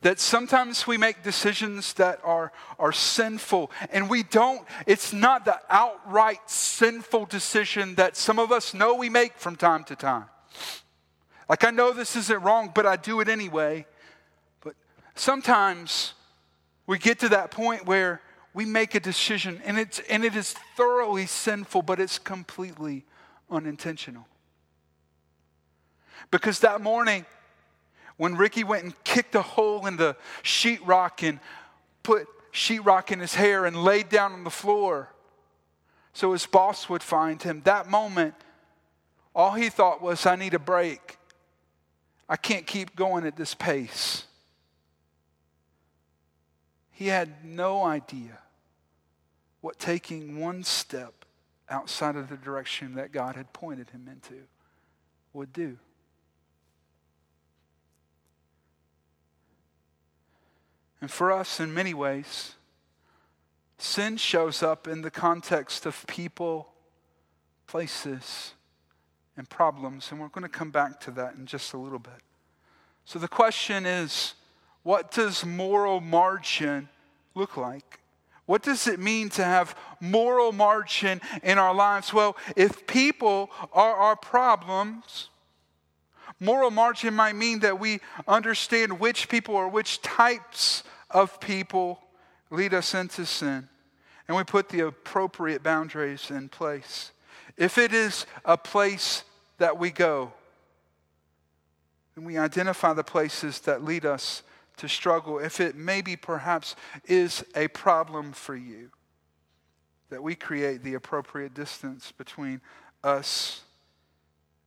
That 0.00 0.20
sometimes 0.20 0.86
we 0.86 0.96
make 0.96 1.22
decisions 1.22 1.94
that 1.94 2.20
are, 2.24 2.52
are 2.78 2.92
sinful, 2.92 3.70
and 3.90 4.10
we 4.10 4.22
don't, 4.22 4.66
it's 4.86 5.12
not 5.12 5.44
the 5.44 5.58
outright 5.70 6.50
sinful 6.50 7.26
decision 7.26 7.94
that 7.96 8.16
some 8.16 8.38
of 8.38 8.52
us 8.52 8.74
know 8.74 8.94
we 8.94 9.08
make 9.08 9.38
from 9.38 9.56
time 9.56 9.84
to 9.84 9.96
time. 9.96 10.26
Like, 11.48 11.64
I 11.64 11.70
know 11.70 11.92
this 11.92 12.16
isn't 12.16 12.42
wrong, 12.42 12.72
but 12.74 12.86
I 12.86 12.96
do 12.96 13.20
it 13.20 13.28
anyway. 13.28 13.86
But 14.62 14.74
sometimes 15.14 16.14
we 16.86 16.98
get 16.98 17.18
to 17.20 17.28
that 17.30 17.50
point 17.50 17.86
where 17.86 18.20
we 18.54 18.64
make 18.64 18.94
a 18.94 19.00
decision 19.00 19.60
and, 19.64 19.78
it's, 19.78 20.00
and 20.08 20.24
it 20.24 20.36
is 20.36 20.54
thoroughly 20.76 21.26
sinful, 21.26 21.82
but 21.82 22.00
it's 22.00 22.18
completely 22.18 23.04
unintentional. 23.50 24.26
Because 26.30 26.60
that 26.60 26.80
morning, 26.80 27.26
when 28.16 28.36
Ricky 28.36 28.64
went 28.64 28.84
and 28.84 29.04
kicked 29.04 29.34
a 29.34 29.42
hole 29.42 29.86
in 29.86 29.96
the 29.96 30.16
sheetrock 30.42 31.26
and 31.26 31.40
put 32.02 32.26
sheetrock 32.52 33.10
in 33.10 33.20
his 33.20 33.34
hair 33.34 33.66
and 33.66 33.76
laid 33.76 34.08
down 34.08 34.32
on 34.32 34.44
the 34.44 34.50
floor 34.50 35.10
so 36.14 36.32
his 36.32 36.46
boss 36.46 36.88
would 36.88 37.02
find 37.02 37.42
him, 37.42 37.60
that 37.64 37.90
moment, 37.90 38.34
all 39.34 39.52
he 39.52 39.68
thought 39.68 40.00
was, 40.00 40.24
I 40.24 40.36
need 40.36 40.54
a 40.54 40.60
break. 40.60 41.18
I 42.28 42.36
can't 42.36 42.66
keep 42.66 42.94
going 42.94 43.26
at 43.26 43.36
this 43.36 43.52
pace. 43.52 44.24
He 46.92 47.08
had 47.08 47.44
no 47.44 47.84
idea 47.84 48.38
what 49.60 49.80
taking 49.80 50.38
one 50.38 50.62
step 50.62 51.24
outside 51.68 52.14
of 52.14 52.28
the 52.28 52.36
direction 52.36 52.94
that 52.94 53.10
God 53.10 53.34
had 53.34 53.52
pointed 53.52 53.90
him 53.90 54.08
into 54.08 54.42
would 55.32 55.52
do. 55.52 55.78
And 61.04 61.10
for 61.10 61.30
us, 61.30 61.60
in 61.60 61.74
many 61.74 61.92
ways, 61.92 62.54
sin 63.76 64.16
shows 64.16 64.62
up 64.62 64.88
in 64.88 65.02
the 65.02 65.10
context 65.10 65.84
of 65.84 66.02
people, 66.06 66.72
places, 67.66 68.54
and 69.36 69.46
problems. 69.46 70.10
And 70.10 70.18
we're 70.18 70.28
going 70.28 70.44
to 70.44 70.48
come 70.48 70.70
back 70.70 71.00
to 71.00 71.10
that 71.10 71.34
in 71.34 71.44
just 71.44 71.74
a 71.74 71.76
little 71.76 71.98
bit. 71.98 72.22
So 73.04 73.18
the 73.18 73.28
question 73.28 73.84
is 73.84 74.32
what 74.82 75.10
does 75.10 75.44
moral 75.44 76.00
margin 76.00 76.88
look 77.34 77.58
like? 77.58 78.00
What 78.46 78.62
does 78.62 78.86
it 78.86 78.98
mean 78.98 79.28
to 79.28 79.44
have 79.44 79.76
moral 80.00 80.52
margin 80.52 81.20
in 81.42 81.58
our 81.58 81.74
lives? 81.74 82.14
Well, 82.14 82.34
if 82.56 82.86
people 82.86 83.50
are 83.74 83.94
our 83.94 84.16
problems, 84.16 85.28
moral 86.40 86.70
margin 86.70 87.12
might 87.12 87.36
mean 87.36 87.58
that 87.58 87.78
we 87.78 88.00
understand 88.26 88.98
which 88.98 89.28
people 89.28 89.54
or 89.54 89.68
which 89.68 90.00
types 90.00 90.82
of 91.14 91.40
people 91.40 92.00
lead 92.50 92.74
us 92.74 92.92
into 92.92 93.24
sin. 93.24 93.68
And 94.26 94.36
we 94.36 94.44
put 94.44 94.68
the 94.68 94.80
appropriate 94.80 95.62
boundaries 95.62 96.30
in 96.30 96.48
place. 96.48 97.12
If 97.56 97.78
it 97.78 97.92
is 97.92 98.26
a 98.44 98.58
place 98.58 99.22
that 99.58 99.78
we 99.78 99.90
go, 99.90 100.32
then 102.14 102.24
we 102.24 102.36
identify 102.36 102.92
the 102.92 103.04
places 103.04 103.60
that 103.60 103.84
lead 103.84 104.04
us 104.04 104.42
to 104.78 104.88
struggle, 104.88 105.38
if 105.38 105.60
it 105.60 105.76
maybe 105.76 106.16
perhaps 106.16 106.74
is 107.04 107.44
a 107.54 107.68
problem 107.68 108.32
for 108.32 108.56
you, 108.56 108.90
that 110.10 110.22
we 110.22 110.34
create 110.34 110.82
the 110.82 110.94
appropriate 110.94 111.54
distance 111.54 112.12
between 112.12 112.60
us 113.04 113.62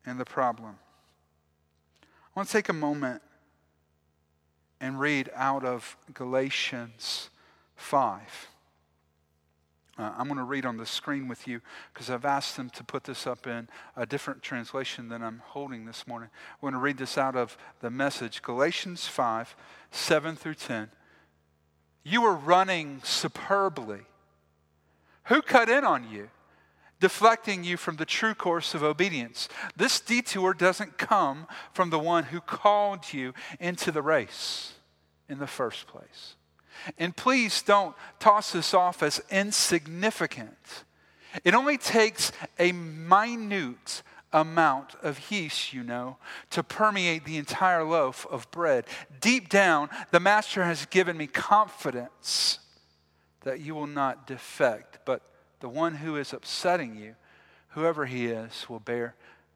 and 0.05 0.17
the 0.17 0.25
problem. 0.25 0.77
I 2.03 2.39
want 2.39 2.47
to 2.47 2.53
take 2.53 2.69
a 2.69 2.73
moment 2.73 3.21
and 4.79 4.99
read 4.99 5.29
out 5.35 5.63
of 5.63 5.97
Galatians 6.13 7.29
5. 7.75 8.47
Uh, 9.97 10.13
I'm 10.15 10.27
going 10.27 10.37
to 10.37 10.43
read 10.43 10.65
on 10.65 10.77
the 10.77 10.85
screen 10.85 11.27
with 11.27 11.47
you 11.47 11.61
because 11.91 12.09
I've 12.09 12.25
asked 12.25 12.55
them 12.55 12.69
to 12.71 12.83
put 12.83 13.05
this 13.05 13.25
up 13.25 13.47
in 13.47 13.67
a 13.95 14.05
different 14.05 14.43
translation 14.43 15.09
than 15.09 15.23
I'm 15.23 15.41
holding 15.43 15.85
this 15.85 16.05
morning. 16.05 16.29
I 16.31 16.65
want 16.65 16.75
to 16.75 16.79
read 16.79 16.97
this 16.97 17.17
out 17.17 17.35
of 17.35 17.57
the 17.81 17.89
message 17.89 18.41
Galatians 18.41 19.07
5 19.07 19.55
7 19.89 20.35
through 20.35 20.53
10. 20.55 20.91
You 22.03 22.21
were 22.21 22.35
running 22.35 23.01
superbly. 23.03 24.01
Who 25.25 25.41
cut 25.41 25.67
in 25.67 25.83
on 25.83 26.09
you, 26.09 26.29
deflecting 26.99 27.63
you 27.63 27.77
from 27.77 27.97
the 27.97 28.05
true 28.05 28.33
course 28.33 28.73
of 28.73 28.83
obedience? 28.83 29.49
This 29.75 29.99
detour 29.99 30.53
doesn't 30.53 30.97
come 30.97 31.47
from 31.73 31.89
the 31.89 31.99
one 31.99 32.25
who 32.25 32.41
called 32.41 33.13
you 33.13 33.33
into 33.59 33.91
the 33.91 34.01
race 34.01 34.73
in 35.29 35.39
the 35.39 35.47
first 35.47 35.87
place. 35.87 36.35
And 36.97 37.15
please 37.15 37.61
don't 37.61 37.95
toss 38.19 38.51
this 38.51 38.73
off 38.73 39.01
as 39.03 39.21
insignificant. 39.29 40.83
It 41.43 41.53
only 41.53 41.77
takes 41.77 42.31
a 42.57 42.71
minute 42.71 44.03
amount 44.33 44.95
of 45.01 45.31
yeast, 45.31 45.73
you 45.73 45.83
know, 45.83 46.17
to 46.49 46.63
permeate 46.63 47.25
the 47.25 47.37
entire 47.37 47.83
loaf 47.83 48.25
of 48.29 48.49
bread. 48.51 48.85
Deep 49.21 49.49
down, 49.49 49.89
the 50.11 50.19
Master 50.19 50.63
has 50.63 50.85
given 50.87 51.17
me 51.17 51.27
confidence 51.27 52.59
that 53.41 53.59
you 53.61 53.73
will 53.73 53.87
not 53.87 54.27
defect, 54.27 54.99
but 55.05 55.21
the 55.59 55.69
one 55.69 55.95
who 55.95 56.15
is 56.15 56.33
upsetting 56.33 56.95
you, 56.95 57.15
whoever 57.69 58.05
he 58.05 58.27
is, 58.27 58.67
will 58.69 58.79
bear 58.79 59.15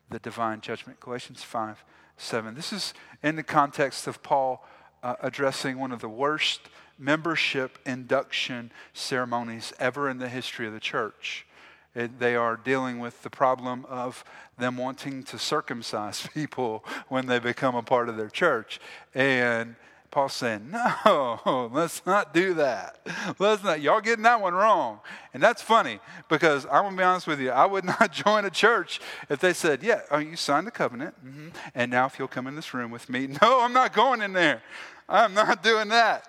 the 0.10 0.20
divine 0.20 0.62
judgment. 0.62 1.00
Galatians 1.00 1.44
5 1.44 1.84
7. 2.18 2.54
This 2.54 2.72
is 2.72 2.94
in 3.24 3.36
the 3.36 3.44
context 3.44 4.06
of 4.06 4.22
Paul 4.22 4.66
uh, 5.02 5.16
addressing 5.22 5.80
one 5.80 5.92
of 5.92 6.02
the 6.02 6.10
worst 6.10 6.62
membership 7.00 7.80
induction 7.86 8.72
ceremonies 8.94 9.74
ever 9.80 10.08
in 10.08 10.20
the 10.20 10.30
history 10.30 10.68
of 10.68 10.74
the 10.74 10.80
church. 10.80 11.48
It, 11.96 12.20
they 12.20 12.36
are 12.36 12.56
dealing 12.56 13.00
with 13.00 13.24
the 13.24 13.30
problem 13.30 13.86
of 13.86 14.24
them 14.58 14.78
wanting 14.78 15.24
to 15.24 15.40
circumcise 15.40 16.28
people 16.34 16.86
when 17.10 17.26
they 17.26 17.40
become 17.40 17.76
a 17.76 17.84
part 17.84 18.08
of 18.08 18.18
their 18.18 18.30
church. 18.30 18.80
And 19.16 19.76
Paul's 20.12 20.34
saying, 20.34 20.70
no, 20.70 21.70
let's 21.74 22.06
not 22.06 22.34
do 22.34 22.54
that. 22.56 23.00
Let's 23.40 23.64
not. 23.64 23.80
Y'all 23.80 24.02
getting 24.02 24.24
that 24.24 24.42
one 24.42 24.54
wrong. 24.54 25.00
And 25.34 25.42
that's 25.42 25.62
funny 25.62 26.00
because 26.28 26.66
I'm 26.66 26.84
going 26.84 26.92
to 26.92 26.98
be 26.98 27.04
honest 27.04 27.28
with 27.28 27.40
you. 27.40 27.50
I 27.50 27.66
would 27.66 27.86
not 28.00 28.12
join 28.12 28.44
a 28.44 28.50
church 28.50 29.00
if 29.30 29.40
they 29.40 29.54
said, 29.54 29.82
yeah, 29.82 30.02
oh, 30.12 30.18
you 30.20 30.36
signed 30.36 30.68
the 30.68 30.72
covenant. 30.72 31.16
Mm-hmm. 31.26 31.50
And 31.74 31.90
now 31.90 32.08
if 32.08 32.20
you'll 32.20 32.28
come 32.28 32.46
in 32.48 32.56
this 32.56 32.74
room 32.74 32.92
with 32.92 33.10
me. 33.10 33.30
No, 33.42 33.62
I'm 33.62 33.74
not 33.74 33.94
going 33.94 34.22
in 34.22 34.34
there. 34.34 34.62
I'm 35.08 35.34
not 35.34 35.64
doing 35.64 35.88
that. 35.88 36.26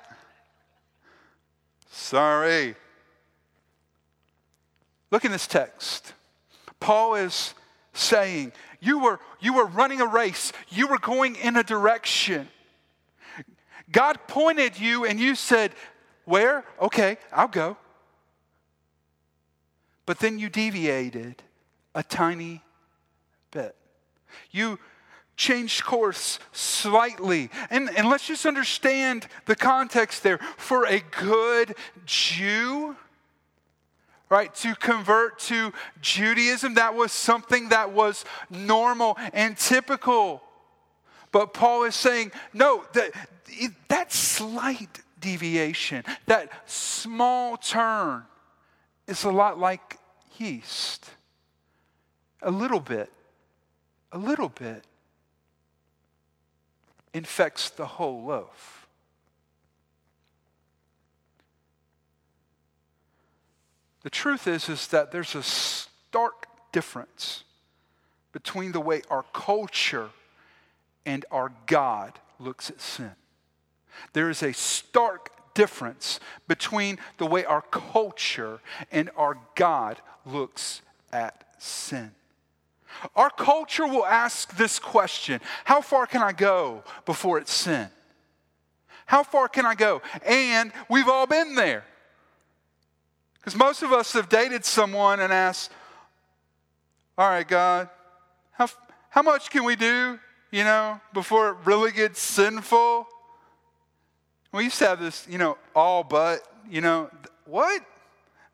Sorry. 1.91 2.77
Look 5.11 5.25
in 5.25 5.33
this 5.33 5.47
text. 5.47 6.15
Paul 6.81 7.17
is 7.17 7.55
saying, 7.93 8.53
you 8.81 9.01
were, 9.01 9.19
you 9.41 9.53
were 9.53 9.67
running 9.67 10.01
a 10.01 10.07
race, 10.07 10.53
you 10.71 10.87
were 10.87 10.99
going 10.99 11.37
in 11.37 11.57
a 11.57 11.63
direction. 11.63 12.49
God 13.93 14.19
pointed 14.27 14.79
you 14.81 15.05
and 15.05 15.21
you 15.21 15.35
said, 15.35 15.73
Where? 16.25 16.65
Okay, 16.81 17.19
I'll 17.33 17.49
go. 17.49 17.77
But 20.07 20.19
then 20.19 20.39
you 20.39 20.49
deviated 20.49 21.43
a 21.95 22.03
tiny 22.03 22.63
bit. 23.51 23.77
You 24.51 24.79
changed 25.37 25.85
course 25.85 26.39
slightly. 26.53 27.51
And, 27.71 27.91
and 27.97 28.09
let's 28.09 28.27
just 28.27 28.47
understand 28.47 29.27
the 29.47 29.57
context 29.57 30.23
there. 30.23 30.39
For 30.57 30.87
a 30.87 31.01
good 31.01 31.75
Jew, 32.05 32.97
right, 34.29 34.55
to 34.57 34.75
convert 34.75 35.39
to 35.41 35.73
Judaism, 36.01 36.75
that 36.75 36.95
was 36.95 37.13
something 37.13 37.69
that 37.69 37.93
was 37.93 38.25
normal 38.51 39.17
and 39.33 39.57
typical. 39.57 40.43
But 41.31 41.55
Paul 41.55 41.85
is 41.85 41.95
saying, 41.95 42.33
no, 42.53 42.85
that 43.89 44.13
slight 44.13 45.01
deviation, 45.21 46.05
that 46.27 46.51
small 46.67 47.57
turn, 47.57 48.25
is 49.07 49.25
a 49.25 49.31
lot 49.31 49.59
like 49.59 49.99
yeast. 50.39 51.11
A 52.43 52.51
little 52.51 52.81
bit, 52.81 53.13
a 54.11 54.19
little 54.19 54.49
bit 54.49 54.85
infects 57.15 57.71
the 57.71 57.87
whole 57.87 58.25
loaf. 58.25 58.89
The 64.03 64.11
truth 64.11 64.49
is, 64.49 64.69
is 64.69 64.89
that 64.89 65.13
there's 65.13 65.35
a 65.35 65.43
stark 65.43 66.47
difference 66.73 67.45
between 68.33 68.73
the 68.73 68.81
way 68.81 69.03
our 69.11 69.25
culture 69.33 70.11
and 71.07 71.25
our 71.31 71.53
God 71.67 72.19
looks 72.41 72.71
at 72.71 72.81
sin. 72.81 73.13
There 74.13 74.31
is 74.31 74.43
a 74.43 74.53
stark 74.53 75.31
difference 75.55 76.21
between 76.49 76.99
the 77.19 77.27
way 77.27 77.45
our 77.45 77.63
culture 77.63 78.61
and 78.91 79.11
our 79.17 79.39
God 79.55 79.99
looks 80.25 80.83
at 81.13 81.45
sin. 81.59 82.13
Our 83.17 83.31
culture 83.31 83.87
will 83.87 84.07
ask 84.07 84.57
this 84.57 84.79
question 84.79 85.41
How 85.65 85.81
far 85.81 86.07
can 86.07 86.23
I 86.23 86.33
go 86.33 86.85
before 87.05 87.39
it's 87.39 87.53
sin? 87.53 87.89
How 89.07 89.23
far 89.23 89.49
can 89.49 89.67
I 89.67 89.75
go? 89.75 90.01
And 90.25 90.73
we've 90.89 91.09
all 91.09 91.27
been 91.27 91.55
there. 91.55 91.85
Because 93.35 93.57
most 93.57 93.83
of 93.83 93.93
us 93.93 94.13
have 94.13 94.29
dated 94.29 94.65
someone 94.65 95.21
and 95.21 95.33
asked, 95.33 95.73
All 97.19 97.29
right, 97.29 97.47
God, 97.47 97.89
how, 98.53 98.69
how 99.11 99.23
much 99.23 99.51
can 99.51 99.65
we 99.65 99.75
do, 99.75 100.19
you 100.51 100.65
know, 100.65 101.01
before 101.13 101.51
it 101.51 101.57
really 101.65 101.93
gets 101.93 102.21
sinful? 102.21 103.07
We 104.53 104.65
used 104.65 104.79
to 104.79 104.89
have 104.89 105.01
this, 105.01 105.27
you 105.29 105.39
know, 105.39 105.57
all 105.75 106.05
but, 106.05 106.43
you 106.69 106.83
know, 106.83 107.11
what? 107.47 107.83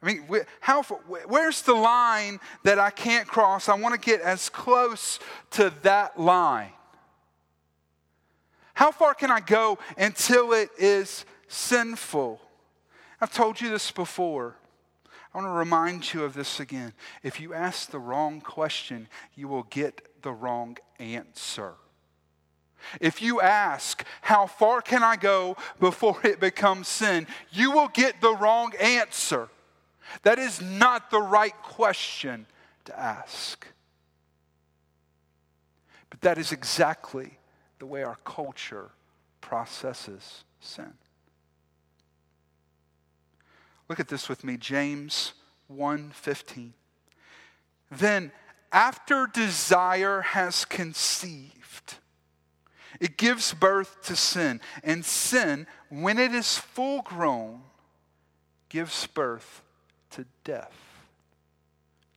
I 0.00 0.06
mean, 0.06 0.24
how, 0.60 0.82
where's 0.82 1.62
the 1.62 1.74
line 1.74 2.38
that 2.62 2.78
I 2.78 2.90
can't 2.90 3.26
cross? 3.26 3.68
I 3.68 3.74
want 3.74 4.00
to 4.00 4.00
get 4.00 4.20
as 4.20 4.48
close 4.48 5.18
to 5.50 5.72
that 5.82 6.18
line. 6.18 6.70
How 8.74 8.92
far 8.92 9.12
can 9.14 9.32
I 9.32 9.40
go 9.40 9.76
until 9.96 10.52
it 10.52 10.70
is 10.78 11.24
sinful? 11.48 12.40
I've 13.20 13.32
told 13.32 13.60
you 13.60 13.70
this 13.70 13.90
before. 13.90 14.54
I 15.34 15.38
want 15.38 15.48
to 15.48 15.52
remind 15.52 16.14
you 16.14 16.22
of 16.22 16.32
this 16.32 16.60
again. 16.60 16.92
If 17.24 17.40
you 17.40 17.52
ask 17.52 17.90
the 17.90 17.98
wrong 17.98 18.40
question, 18.40 19.08
you 19.34 19.48
will 19.48 19.64
get 19.64 20.22
the 20.22 20.30
wrong 20.30 20.78
answer. 21.00 21.74
If 23.00 23.20
you 23.22 23.40
ask, 23.40 24.04
How 24.22 24.46
far 24.46 24.80
can 24.80 25.02
I 25.02 25.16
go 25.16 25.56
before 25.80 26.18
it 26.24 26.40
becomes 26.40 26.88
sin? 26.88 27.26
you 27.50 27.70
will 27.70 27.88
get 27.88 28.20
the 28.20 28.34
wrong 28.34 28.72
answer. 28.80 29.48
That 30.22 30.38
is 30.38 30.60
not 30.60 31.10
the 31.10 31.20
right 31.20 31.54
question 31.62 32.46
to 32.86 32.98
ask. 32.98 33.66
But 36.10 36.20
that 36.22 36.38
is 36.38 36.52
exactly 36.52 37.38
the 37.78 37.86
way 37.86 38.02
our 38.02 38.18
culture 38.24 38.90
processes 39.40 40.44
sin. 40.60 40.94
Look 43.88 44.00
at 44.00 44.08
this 44.08 44.28
with 44.28 44.44
me, 44.44 44.56
James 44.56 45.32
1:15. 45.68 46.74
Then 47.90 48.32
after 48.70 49.26
desire 49.26 50.20
has 50.20 50.64
conceived, 50.64 51.94
it 53.00 53.16
gives 53.16 53.54
birth 53.54 54.02
to 54.04 54.16
sin, 54.16 54.60
and 54.82 55.04
sin, 55.04 55.66
when 55.88 56.18
it 56.18 56.32
is 56.32 56.58
full 56.58 57.02
grown, 57.02 57.62
gives 58.68 59.06
birth 59.06 59.62
to 60.10 60.26
death. 60.44 60.74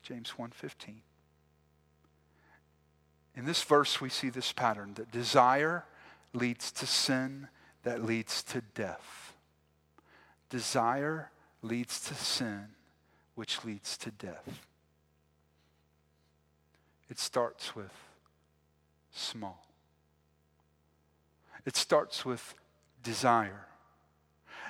James 0.01 0.31
1:15. 0.37 1.01
In 3.35 3.45
this 3.45 3.63
verse 3.63 4.01
we 4.01 4.09
see 4.09 4.29
this 4.29 4.51
pattern 4.51 4.95
that 4.95 5.11
desire 5.11 5.85
leads 6.33 6.71
to 6.73 6.85
sin 6.85 7.47
that 7.83 8.03
leads 8.03 8.43
to 8.43 8.61
death. 8.61 9.33
Desire 10.49 11.31
leads 11.61 12.01
to 12.01 12.13
sin 12.13 12.75
which 13.35 13.63
leads 13.63 13.97
to 13.97 14.11
death. 14.11 14.65
It 17.09 17.19
starts 17.19 17.75
with 17.75 17.93
small. 19.11 19.70
It 21.65 21.75
starts 21.75 22.25
with 22.25 22.53
desire. 23.03 23.67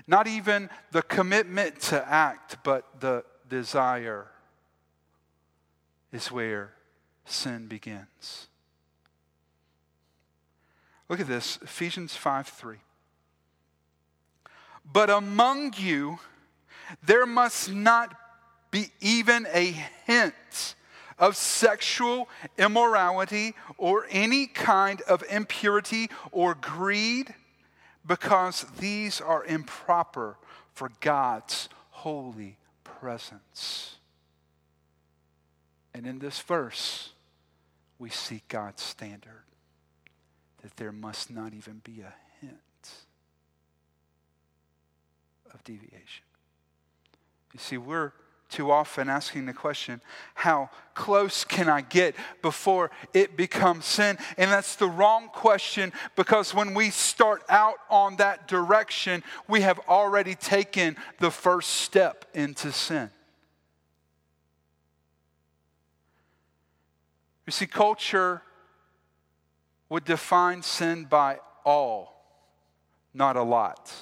Not 0.08 0.28
even 0.28 0.70
the 0.92 1.02
commitment 1.02 1.80
to 1.82 2.08
act, 2.08 2.58
but 2.64 3.00
the 3.00 3.24
desire 3.50 4.28
is 6.12 6.32
where 6.32 6.74
sin 7.26 7.68
begins. 7.68 8.48
Look 11.10 11.20
at 11.20 11.28
this 11.28 11.60
Ephesians 11.62 12.16
5 12.16 12.48
3. 12.48 12.78
But 14.86 15.10
among 15.10 15.74
you, 15.78 16.20
there 17.04 17.26
must 17.26 17.72
not 17.72 18.16
be 18.72 18.88
even 19.02 19.46
a 19.54 19.76
hint 20.06 20.76
of 21.18 21.36
sexual 21.36 22.30
immorality 22.58 23.54
or 23.78 24.06
any 24.10 24.48
kind 24.48 25.02
of 25.02 25.24
impurity 25.30 26.10
or 26.32 26.56
greed 26.56 27.34
because 28.06 28.66
these 28.80 29.22
are 29.22 29.46
improper 29.46 30.38
for 30.74 30.92
God's 31.00 31.70
holy 31.90 32.58
presence. 32.84 33.96
And 35.94 36.08
in 36.08 36.20
this 36.20 36.40
verse, 36.40 37.12
we 38.00 38.10
see 38.10 38.42
God's 38.48 38.82
standard 38.82 39.44
that 40.62 40.76
there 40.78 40.92
must 40.92 41.30
not 41.30 41.54
even 41.54 41.82
be 41.84 42.02
a 42.02 42.14
hint 42.40 42.58
of 45.54 45.64
deviation. 45.64 46.24
You 47.54 47.60
see, 47.60 47.78
we're 47.78 48.14
too 48.52 48.70
often 48.70 49.10
asking 49.10 49.46
the 49.46 49.54
question, 49.54 50.02
how 50.36 50.70
close 50.94 51.44
can 51.44 51.70
I 51.70 51.82
get 51.82 52.16
before 52.42 52.92
it 53.14 53.38
becomes 53.38 53.86
sin? 53.86 54.18
And 54.38 54.52
that's 54.52 54.76
the 54.76 54.88
wrong 54.88 55.30
question 55.30 55.94
because 56.16 56.54
when 56.54 56.74
we 56.74 56.90
start 56.90 57.44
out 57.50 57.78
on 57.90 58.18
that 58.18 58.48
direction, 58.48 59.24
we 59.48 59.62
have 59.62 59.80
already 59.88 60.36
taken 60.36 60.98
the 61.20 61.32
first 61.32 61.70
step 61.70 62.26
into 62.34 62.72
sin. 62.72 63.10
You 67.48 67.52
see, 67.52 67.68
culture 67.68 68.42
would 69.90 70.06
define 70.06 70.62
sin 70.62 71.06
by 71.06 71.40
all, 71.66 72.24
not 73.14 73.36
a 73.36 73.44
lot. 73.44 73.94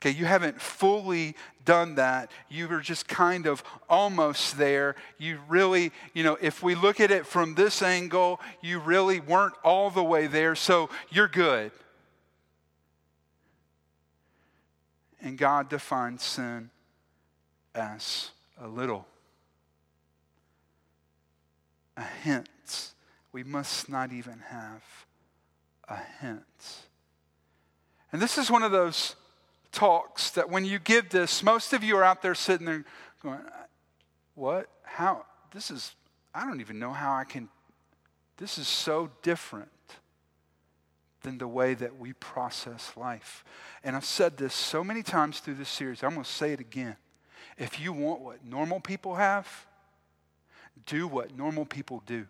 Okay, 0.00 0.16
you 0.16 0.24
haven't 0.24 0.60
fully 0.62 1.36
done 1.66 1.96
that. 1.96 2.30
You 2.48 2.68
were 2.68 2.80
just 2.80 3.06
kind 3.06 3.46
of 3.46 3.62
almost 3.86 4.56
there. 4.56 4.96
You 5.18 5.40
really, 5.46 5.92
you 6.14 6.24
know, 6.24 6.38
if 6.40 6.62
we 6.62 6.74
look 6.74 7.00
at 7.00 7.10
it 7.10 7.26
from 7.26 7.54
this 7.54 7.82
angle, 7.82 8.40
you 8.62 8.78
really 8.78 9.20
weren't 9.20 9.52
all 9.62 9.90
the 9.90 10.02
way 10.02 10.26
there, 10.26 10.54
so 10.54 10.88
you're 11.10 11.28
good. 11.28 11.70
And 15.20 15.36
God 15.36 15.68
defines 15.68 16.22
sin 16.22 16.70
as 17.74 18.30
a 18.58 18.66
little, 18.66 19.06
a 21.98 22.04
hint. 22.04 22.92
We 23.32 23.44
must 23.44 23.90
not 23.90 24.12
even 24.12 24.38
have 24.48 24.82
a 25.86 25.98
hint. 26.22 26.86
And 28.12 28.20
this 28.22 28.38
is 28.38 28.50
one 28.50 28.62
of 28.62 28.72
those 28.72 29.14
talks 29.72 30.30
that 30.32 30.50
when 30.50 30.64
you 30.64 30.78
give 30.78 31.10
this, 31.10 31.42
most 31.42 31.72
of 31.72 31.84
you 31.84 31.96
are 31.96 32.04
out 32.04 32.22
there 32.22 32.34
sitting 32.34 32.66
there 32.66 32.84
going, 33.22 33.40
What? 34.34 34.68
How? 34.82 35.24
This 35.52 35.70
is, 35.70 35.94
I 36.34 36.44
don't 36.44 36.60
even 36.60 36.78
know 36.78 36.92
how 36.92 37.14
I 37.14 37.24
can, 37.24 37.48
this 38.36 38.58
is 38.58 38.68
so 38.68 39.10
different 39.22 39.70
than 41.22 41.38
the 41.38 41.48
way 41.48 41.74
that 41.74 41.98
we 41.98 42.12
process 42.14 42.92
life. 42.96 43.44
And 43.84 43.94
I've 43.94 44.04
said 44.04 44.36
this 44.36 44.54
so 44.54 44.82
many 44.82 45.02
times 45.02 45.40
through 45.40 45.54
this 45.54 45.68
series, 45.68 46.02
I'm 46.02 46.14
going 46.14 46.24
to 46.24 46.30
say 46.30 46.52
it 46.52 46.60
again. 46.60 46.96
If 47.58 47.78
you 47.78 47.92
want 47.92 48.22
what 48.22 48.44
normal 48.44 48.80
people 48.80 49.16
have, 49.16 49.66
do 50.86 51.06
what 51.06 51.36
normal 51.36 51.66
people 51.66 52.02
do. 52.06 52.26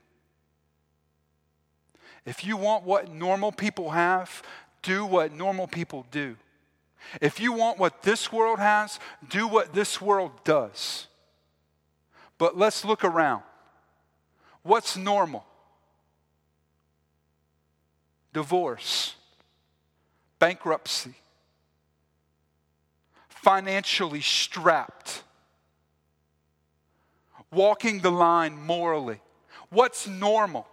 If 2.26 2.44
you 2.44 2.56
want 2.56 2.84
what 2.84 3.12
normal 3.12 3.52
people 3.52 3.90
have, 3.90 4.42
do 4.82 5.06
what 5.06 5.32
normal 5.32 5.66
people 5.66 6.04
do. 6.10 6.36
If 7.20 7.40
you 7.40 7.52
want 7.52 7.78
what 7.78 8.02
this 8.02 8.32
world 8.32 8.58
has, 8.58 8.98
do 9.28 9.46
what 9.48 9.72
this 9.72 10.00
world 10.00 10.32
does. 10.44 11.06
But 12.38 12.56
let's 12.56 12.84
look 12.84 13.04
around. 13.04 13.42
What's 14.62 14.96
normal? 14.96 15.44
Divorce, 18.32 19.14
bankruptcy, 20.38 21.14
financially 23.28 24.20
strapped, 24.20 25.22
walking 27.50 28.00
the 28.00 28.12
line 28.12 28.56
morally. 28.56 29.20
What's 29.70 30.06
normal? 30.06 30.68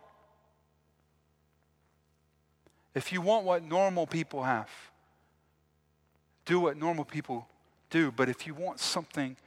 If 2.93 3.11
you 3.11 3.21
want 3.21 3.45
what 3.45 3.63
normal 3.63 4.07
people 4.07 4.43
have, 4.43 4.69
do 6.47 6.59
what 6.59 6.77
normal 6.77 7.05
people 7.05 7.47
do. 7.91 8.11
But 8.11 8.29
if 8.29 8.47
you 8.47 8.55
want 8.55 8.79
something 8.79 9.37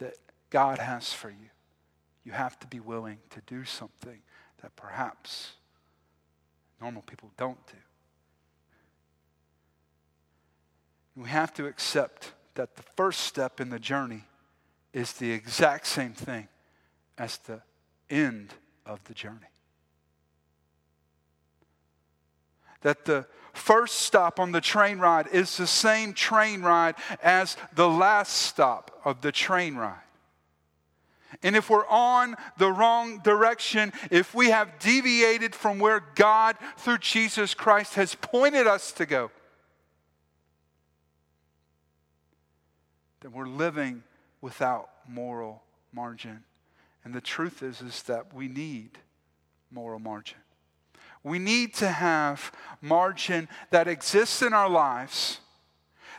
that 0.00 0.14
God 0.50 0.78
has 0.78 1.12
for 1.12 1.30
you, 1.30 1.50
you 2.24 2.32
have 2.32 2.58
to 2.60 2.66
be 2.66 2.80
willing 2.80 3.18
to 3.30 3.40
do 3.46 3.64
something 3.64 4.18
that 4.62 4.74
perhaps 4.74 5.52
normal 6.80 7.02
people 7.02 7.30
don't 7.36 7.64
do. 7.66 7.76
We 11.14 11.28
have 11.28 11.52
to 11.54 11.66
accept 11.66 12.32
that 12.54 12.76
the 12.76 12.82
first 12.96 13.20
step 13.20 13.60
in 13.60 13.68
the 13.68 13.78
journey 13.78 14.24
is 14.92 15.12
the 15.12 15.30
exact 15.30 15.86
same 15.86 16.14
thing 16.14 16.48
as 17.18 17.36
the 17.38 17.60
end 18.08 18.54
of 18.86 19.04
the 19.04 19.14
journey. 19.14 19.51
That 22.82 23.04
the 23.04 23.26
first 23.52 24.00
stop 24.00 24.40
on 24.40 24.52
the 24.52 24.60
train 24.60 24.98
ride 24.98 25.28
is 25.28 25.56
the 25.56 25.66
same 25.66 26.12
train 26.12 26.62
ride 26.62 26.94
as 27.22 27.56
the 27.74 27.88
last 27.88 28.32
stop 28.34 29.00
of 29.04 29.20
the 29.20 29.32
train 29.32 29.76
ride. 29.76 29.98
And 31.42 31.56
if 31.56 31.70
we're 31.70 31.86
on 31.86 32.36
the 32.58 32.70
wrong 32.70 33.18
direction, 33.18 33.92
if 34.10 34.34
we 34.34 34.50
have 34.50 34.78
deviated 34.78 35.54
from 35.54 35.78
where 35.78 36.04
God, 36.14 36.56
through 36.76 36.98
Jesus 36.98 37.54
Christ, 37.54 37.94
has 37.94 38.14
pointed 38.14 38.66
us 38.66 38.92
to 38.92 39.06
go, 39.06 39.30
then 43.20 43.32
we're 43.32 43.46
living 43.46 44.02
without 44.40 44.90
moral 45.08 45.62
margin. 45.92 46.44
And 47.04 47.14
the 47.14 47.20
truth 47.20 47.62
is, 47.62 47.80
is 47.80 48.02
that 48.04 48.34
we 48.34 48.48
need 48.48 48.98
moral 49.70 49.98
margin. 49.98 50.41
We 51.22 51.38
need 51.38 51.74
to 51.74 51.88
have 51.88 52.52
margin 52.80 53.48
that 53.70 53.88
exists 53.88 54.42
in 54.42 54.52
our 54.52 54.68
lives 54.68 55.38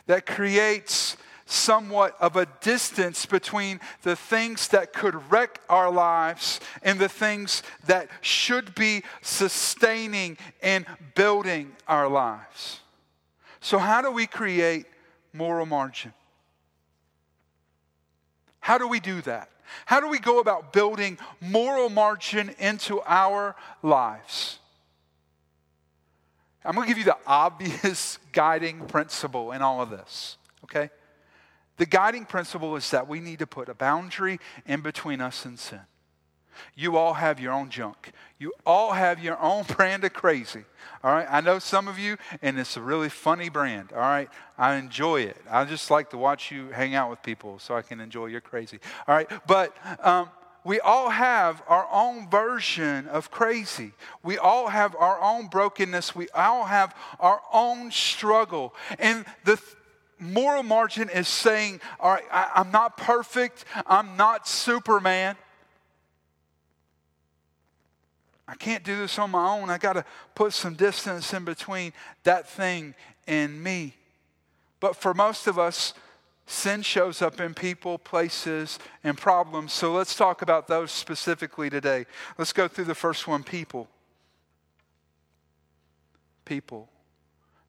that 0.06 0.26
creates 0.26 1.16
somewhat 1.46 2.16
of 2.20 2.36
a 2.36 2.46
distance 2.62 3.26
between 3.26 3.80
the 4.02 4.16
things 4.16 4.68
that 4.68 4.92
could 4.92 5.30
wreck 5.30 5.60
our 5.68 5.90
lives 5.90 6.60
and 6.82 6.98
the 6.98 7.08
things 7.08 7.62
that 7.86 8.08
should 8.22 8.74
be 8.74 9.02
sustaining 9.20 10.38
and 10.62 10.86
building 11.14 11.72
our 11.86 12.08
lives. 12.08 12.80
So, 13.60 13.78
how 13.78 14.02
do 14.02 14.10
we 14.10 14.26
create 14.26 14.86
moral 15.32 15.66
margin? 15.66 16.12
How 18.60 18.78
do 18.78 18.88
we 18.88 19.00
do 19.00 19.20
that? 19.22 19.50
How 19.86 20.00
do 20.00 20.08
we 20.08 20.18
go 20.18 20.40
about 20.40 20.72
building 20.72 21.18
moral 21.40 21.90
margin 21.90 22.54
into 22.58 23.02
our 23.02 23.54
lives? 23.82 24.58
I'm 26.64 26.74
going 26.74 26.86
to 26.86 26.88
give 26.88 26.98
you 26.98 27.04
the 27.04 27.18
obvious 27.26 28.18
guiding 28.32 28.86
principle 28.86 29.52
in 29.52 29.62
all 29.62 29.82
of 29.82 29.90
this, 29.90 30.38
okay? 30.64 30.90
The 31.76 31.86
guiding 31.86 32.24
principle 32.24 32.76
is 32.76 32.90
that 32.90 33.08
we 33.08 33.20
need 33.20 33.40
to 33.40 33.46
put 33.46 33.68
a 33.68 33.74
boundary 33.74 34.38
in 34.66 34.80
between 34.80 35.20
us 35.20 35.44
and 35.44 35.58
sin. 35.58 35.80
You 36.76 36.96
all 36.96 37.14
have 37.14 37.40
your 37.40 37.52
own 37.52 37.68
junk. 37.68 38.12
You 38.38 38.52
all 38.64 38.92
have 38.92 39.22
your 39.22 39.40
own 39.40 39.64
brand 39.76 40.04
of 40.04 40.12
crazy. 40.12 40.64
All 41.02 41.12
right. 41.12 41.26
I 41.28 41.40
know 41.40 41.58
some 41.58 41.88
of 41.88 41.98
you, 41.98 42.16
and 42.42 42.58
it's 42.58 42.76
a 42.76 42.80
really 42.80 43.08
funny 43.08 43.48
brand. 43.48 43.92
All 43.92 43.98
right. 43.98 44.28
I 44.56 44.76
enjoy 44.76 45.22
it. 45.22 45.36
I 45.50 45.64
just 45.64 45.90
like 45.90 46.10
to 46.10 46.18
watch 46.18 46.50
you 46.50 46.68
hang 46.68 46.94
out 46.94 47.10
with 47.10 47.22
people 47.22 47.58
so 47.58 47.76
I 47.76 47.82
can 47.82 48.00
enjoy 48.00 48.26
your 48.26 48.40
crazy. 48.40 48.78
All 49.06 49.14
right. 49.14 49.28
But 49.46 49.76
um, 50.04 50.30
we 50.64 50.80
all 50.80 51.10
have 51.10 51.62
our 51.68 51.86
own 51.92 52.28
version 52.30 53.06
of 53.08 53.30
crazy. 53.30 53.92
We 54.22 54.38
all 54.38 54.68
have 54.68 54.96
our 54.96 55.20
own 55.20 55.48
brokenness. 55.48 56.14
We 56.14 56.28
all 56.30 56.64
have 56.64 56.96
our 57.20 57.42
own 57.52 57.90
struggle. 57.90 58.74
And 58.98 59.26
the 59.44 59.56
th- 59.56 59.76
moral 60.18 60.62
margin 60.62 61.10
is 61.10 61.28
saying, 61.28 61.82
all 62.00 62.12
right, 62.12 62.24
I, 62.32 62.50
I'm 62.54 62.70
not 62.70 62.96
perfect. 62.96 63.66
I'm 63.86 64.16
not 64.16 64.48
Superman. 64.48 65.36
I 68.48 68.54
can't 68.54 68.84
do 68.84 68.96
this 68.96 69.18
on 69.18 69.30
my 69.30 69.46
own. 69.50 69.68
I 69.68 69.76
got 69.76 69.94
to 69.94 70.04
put 70.34 70.54
some 70.54 70.74
distance 70.74 71.34
in 71.34 71.44
between 71.44 71.92
that 72.24 72.48
thing 72.48 72.94
and 73.26 73.62
me. 73.62 73.94
But 74.80 74.96
for 74.96 75.12
most 75.12 75.46
of 75.46 75.58
us, 75.58 75.92
sin 76.46 76.82
shows 76.82 77.22
up 77.22 77.40
in 77.40 77.54
people, 77.54 77.98
places, 77.98 78.78
and 79.02 79.16
problems. 79.16 79.72
So 79.72 79.92
let's 79.92 80.14
talk 80.14 80.42
about 80.42 80.68
those 80.68 80.90
specifically 80.90 81.70
today. 81.70 82.06
Let's 82.38 82.52
go 82.52 82.68
through 82.68 82.84
the 82.84 82.94
first 82.94 83.26
one 83.26 83.42
people. 83.42 83.88
People. 86.44 86.88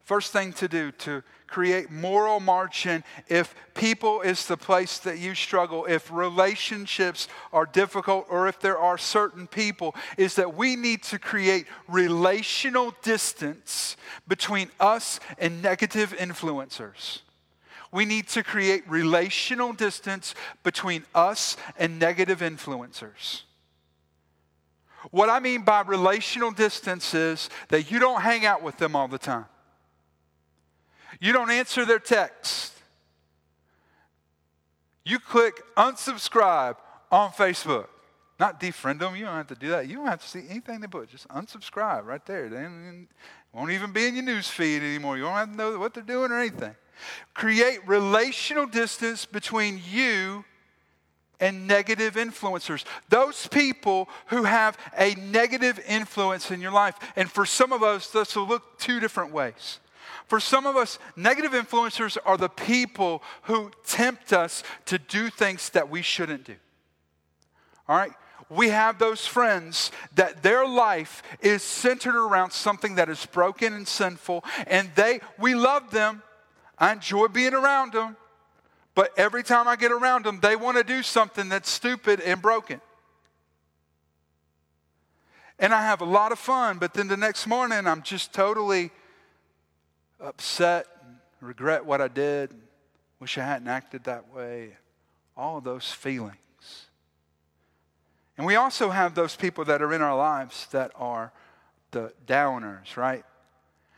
First 0.04 0.32
thing 0.32 0.54
to 0.54 0.68
do 0.68 0.92
to 0.92 1.24
create 1.48 1.90
moral 1.90 2.40
margin 2.40 3.04
if 3.28 3.56
people 3.74 4.22
is 4.22 4.46
the 4.46 4.58
place 4.58 5.00
that 5.00 5.18
you 5.18 5.34
struggle, 5.34 5.86
if 5.86 6.12
relationships 6.12 7.28
are 7.52 7.66
difficult, 7.66 8.28
or 8.30 8.48
if 8.48 8.60
there 8.60 8.78
are 8.78 9.00
certain 9.00 9.48
people, 9.48 9.96
is 10.16 10.36
that 10.36 10.56
we 10.56 10.76
need 10.76 11.02
to 11.04 11.18
create 11.18 11.66
relational 11.88 12.94
distance 13.02 13.98
between 14.28 14.70
us 14.80 15.20
and 15.40 15.64
negative 15.64 16.16
influencers. 16.18 17.22
We 17.96 18.04
need 18.04 18.28
to 18.30 18.44
create 18.44 18.84
relational 18.90 19.72
distance 19.72 20.36
between 20.64 21.06
us 21.16 21.56
and 21.80 21.98
negative 21.98 22.42
influencers. 22.42 23.44
What 25.12 25.30
I 25.30 25.40
mean 25.40 25.62
by 25.62 25.80
relational 25.80 26.52
distance 26.52 27.14
is 27.14 27.50
that 27.70 27.90
you 27.90 28.00
don't 28.00 28.20
hang 28.20 28.46
out 28.46 28.62
with 28.62 28.76
them 28.80 28.98
all 28.98 29.08
the 29.08 29.18
time. 29.18 29.46
You 31.22 31.32
don't 31.32 31.50
answer 31.50 31.86
their 31.86 32.00
texts. 32.00 32.74
You 35.06 35.18
click 35.18 35.64
unsubscribe 35.78 36.76
on 37.10 37.32
Facebook. 37.32 37.88
Not 38.42 38.60
defriend 38.60 39.00
them. 39.00 39.16
You 39.16 39.24
don't 39.24 39.36
have 39.36 39.48
to 39.48 39.56
do 39.56 39.70
that. 39.70 39.88
You 39.88 39.96
don't 39.96 40.08
have 40.08 40.22
to 40.22 40.28
see 40.28 40.44
anything 40.50 40.82
they 40.82 40.88
put. 40.88 41.08
Just 41.08 41.30
unsubscribe 41.30 42.04
right 42.04 42.26
there. 42.26 42.50
They 42.50 42.68
won't 43.54 43.72
even 43.72 43.94
be 43.94 44.06
in 44.06 44.16
your 44.16 44.26
news 44.26 44.50
feed 44.50 44.82
anymore. 44.82 45.16
You 45.16 45.24
don't 45.24 45.32
have 45.32 45.52
to 45.52 45.56
know 45.56 45.80
what 45.80 45.94
they're 45.94 46.04
doing 46.04 46.34
or 46.34 46.40
anything. 46.42 46.76
Create 47.34 47.86
relational 47.88 48.66
distance 48.66 49.26
between 49.26 49.82
you 49.90 50.46
and 51.40 51.68
negative 51.68 52.16
influencers. 52.16 52.84
Those 53.10 53.48
people 53.48 54.10
who 54.28 54.44
have 54.44 54.78
a 54.98 55.16
negative 55.16 55.80
influence 55.88 56.52
in 56.52 56.62
your 56.62 56.72
life. 56.72 56.96
And 57.16 57.30
for 57.30 57.46
some 57.46 57.74
of 57.74 57.84
us, 57.84 58.10
this 58.10 58.36
will 58.36 58.48
look 58.48 58.80
two 58.80 59.00
different 59.00 59.32
ways. 59.34 59.80
For 60.28 60.40
some 60.40 60.66
of 60.66 60.76
us, 60.76 60.98
negative 61.16 61.52
influencers 61.52 62.18
are 62.26 62.38
the 62.38 62.50
people 62.50 63.22
who 63.44 63.72
tempt 63.86 64.34
us 64.34 64.64
to 64.86 64.98
do 64.98 65.30
things 65.30 65.70
that 65.70 65.90
we 65.90 66.02
shouldn't 66.02 66.46
do. 66.46 66.56
All 67.88 67.96
right? 67.96 68.12
We 68.50 68.70
have 68.70 69.00
those 69.00 69.26
friends 69.26 69.92
that 70.16 70.44
their 70.44 70.68
life 70.68 71.24
is 71.42 71.64
centered 71.64 72.16
around 72.16 72.52
something 72.52 72.96
that 72.96 73.10
is 73.10 73.26
broken 73.26 73.74
and 73.74 73.88
sinful, 73.88 74.44
and 74.68 74.90
they, 74.96 75.20
we 75.40 75.56
love 75.56 75.92
them. 75.92 76.22
I 76.78 76.92
enjoy 76.94 77.28
being 77.28 77.54
around 77.54 77.94
them. 77.94 78.18
But 78.96 79.12
every 79.18 79.44
time 79.44 79.68
I 79.68 79.76
get 79.76 79.92
around 79.92 80.24
them, 80.24 80.40
they 80.40 80.56
want 80.56 80.78
to 80.78 80.84
do 80.84 81.04
something 81.04 81.50
that's 81.50 81.70
stupid 81.70 82.22
and 82.22 82.42
broken. 82.42 82.80
And 85.60 85.74
I 85.74 85.82
have 85.84 86.02
a 86.02 86.06
lot 86.06 86.32
of 86.32 86.40
fun, 86.40 86.80
but 86.80 86.94
then 86.94 87.08
the 87.08 87.18
next 87.18 87.46
morning, 87.46 87.88
I'm 87.88 88.02
just 88.02 88.34
totally 88.34 88.92
upset 90.20 90.88
and 91.06 91.18
regret 91.42 91.86
what 91.86 92.02
I 92.02 92.08
did, 92.08 92.54
wish 93.20 93.38
I 93.38 93.44
hadn't 93.44 93.68
acted 93.68 94.06
that 94.06 94.34
way, 94.34 94.78
all 95.36 95.62
those 95.62 95.92
feelings. 95.92 96.38
And 98.38 98.46
we 98.46 98.56
also 98.56 98.90
have 98.90 99.16
those 99.16 99.36
people 99.36 99.66
that 99.66 99.82
are 99.82 99.94
in 99.94 100.02
our 100.02 100.16
lives 100.16 100.68
that 100.72 100.92
are 100.96 101.32
the 101.92 102.14
downers, 102.28 102.98
right? 102.98 103.24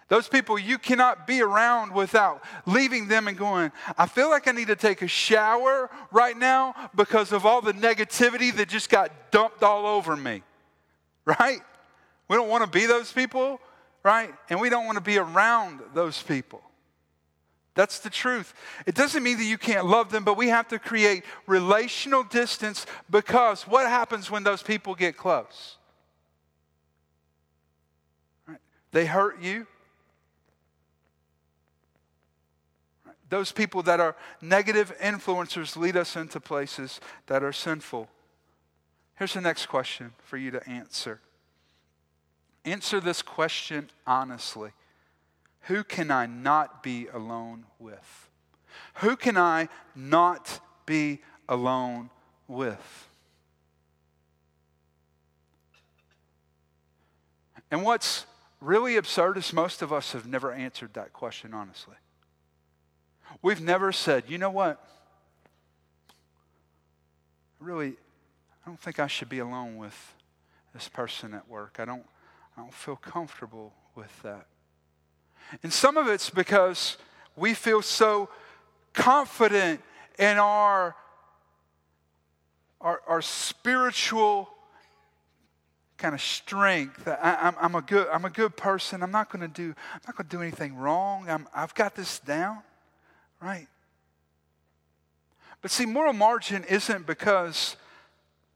Those 0.07 0.29
people 0.29 0.57
you 0.57 0.77
cannot 0.77 1.27
be 1.27 1.41
around 1.41 1.93
without 1.93 2.41
leaving 2.65 3.07
them 3.07 3.27
and 3.27 3.37
going, 3.37 3.71
I 3.97 4.05
feel 4.05 4.29
like 4.29 4.47
I 4.47 4.51
need 4.51 4.67
to 4.67 4.75
take 4.75 5.01
a 5.01 5.07
shower 5.07 5.89
right 6.11 6.37
now 6.37 6.75
because 6.95 7.33
of 7.33 7.45
all 7.45 7.61
the 7.61 7.73
negativity 7.73 8.55
that 8.55 8.69
just 8.69 8.89
got 8.89 9.31
dumped 9.31 9.63
all 9.63 9.85
over 9.85 10.15
me, 10.15 10.43
right? 11.25 11.59
We 12.29 12.37
don't 12.37 12.47
want 12.47 12.63
to 12.63 12.69
be 12.69 12.85
those 12.85 13.11
people, 13.11 13.59
right? 14.01 14.33
And 14.49 14.61
we 14.61 14.69
don't 14.69 14.85
want 14.85 14.97
to 14.97 15.03
be 15.03 15.17
around 15.17 15.81
those 15.93 16.23
people. 16.23 16.61
That's 17.75 17.99
the 17.99 18.09
truth. 18.09 18.53
It 18.85 18.95
doesn't 18.95 19.21
mean 19.21 19.37
that 19.37 19.43
you 19.43 19.57
can't 19.57 19.85
love 19.85 20.09
them, 20.09 20.23
but 20.23 20.37
we 20.37 20.47
have 20.47 20.69
to 20.69 20.79
create 20.79 21.23
relational 21.45 22.23
distance 22.23 22.85
because 23.09 23.67
what 23.67 23.87
happens 23.87 24.31
when 24.31 24.43
those 24.43 24.63
people 24.63 24.95
get 24.95 25.17
close? 25.17 25.75
Right? 28.47 28.57
They 28.93 29.05
hurt 29.05 29.41
you. 29.41 29.67
Those 33.29 33.51
people 33.51 33.83
that 33.83 33.99
are 33.99 34.15
negative 34.41 34.93
influencers 34.99 35.75
lead 35.75 35.97
us 35.97 36.15
into 36.15 36.39
places 36.39 37.01
that 37.27 37.43
are 37.43 37.51
sinful. 37.51 38.09
Here's 39.15 39.33
the 39.33 39.41
next 39.41 39.65
question 39.65 40.13
for 40.23 40.37
you 40.37 40.51
to 40.51 40.69
answer. 40.69 41.19
Answer 42.63 42.99
this 42.99 43.21
question 43.21 43.89
honestly. 44.05 44.71
Who 45.61 45.83
can 45.83 46.11
I 46.11 46.25
not 46.25 46.83
be 46.83 47.07
alone 47.07 47.65
with? 47.79 48.29
Who 48.95 49.17
can 49.17 49.37
I 49.37 49.67
not 49.95 50.61
be 50.85 51.19
alone 51.49 52.09
with? 52.47 53.07
And 57.69 57.83
what's 57.83 58.25
really 58.61 58.95
absurd 58.95 59.37
is 59.37 59.51
most 59.51 59.81
of 59.81 59.91
us 59.91 60.13
have 60.13 60.25
never 60.25 60.53
answered 60.53 60.93
that 60.93 61.11
question 61.11 61.53
honestly. 61.53 61.95
We've 63.41 63.61
never 63.61 63.91
said, 63.91 64.25
you 64.27 64.37
know 64.37 64.49
what? 64.49 64.83
Really, 67.59 67.95
I 68.65 68.69
don't 68.69 68.79
think 68.79 68.99
I 68.99 69.07
should 69.07 69.29
be 69.29 69.39
alone 69.39 69.77
with 69.77 70.13
this 70.73 70.87
person 70.89 71.33
at 71.33 71.47
work. 71.47 71.77
I 71.79 71.85
don't, 71.85 72.05
I 72.57 72.61
don't 72.61 72.73
feel 72.73 72.95
comfortable 72.95 73.73
with 73.95 74.21
that. 74.23 74.47
And 75.63 75.71
some 75.71 75.97
of 75.97 76.07
it's 76.07 76.29
because 76.29 76.97
we 77.35 77.53
feel 77.53 77.81
so 77.81 78.29
confident 78.93 79.81
in 80.19 80.37
our, 80.37 80.95
our, 82.81 83.01
our 83.07 83.21
spiritual 83.21 84.49
kind 85.97 86.13
of 86.13 86.21
strength. 86.21 87.07
I, 87.07 87.53
am 87.59 87.75
a 87.75 87.81
good, 87.81 88.07
I'm 88.09 88.25
a 88.25 88.29
good 88.29 88.55
person. 88.55 89.01
I'm 89.01 89.11
not 89.11 89.31
going 89.31 89.41
to 89.41 89.47
do, 89.47 89.73
I'm 89.93 90.01
not 90.05 90.15
going 90.15 90.29
to 90.29 90.37
do 90.37 90.41
anything 90.41 90.75
wrong. 90.75 91.29
I'm, 91.29 91.47
I've 91.55 91.73
got 91.73 91.95
this 91.95 92.19
down, 92.19 92.59
right? 93.41 93.67
But 95.61 95.71
see, 95.71 95.85
moral 95.85 96.13
margin 96.13 96.63
isn't 96.65 97.07
because 97.07 97.75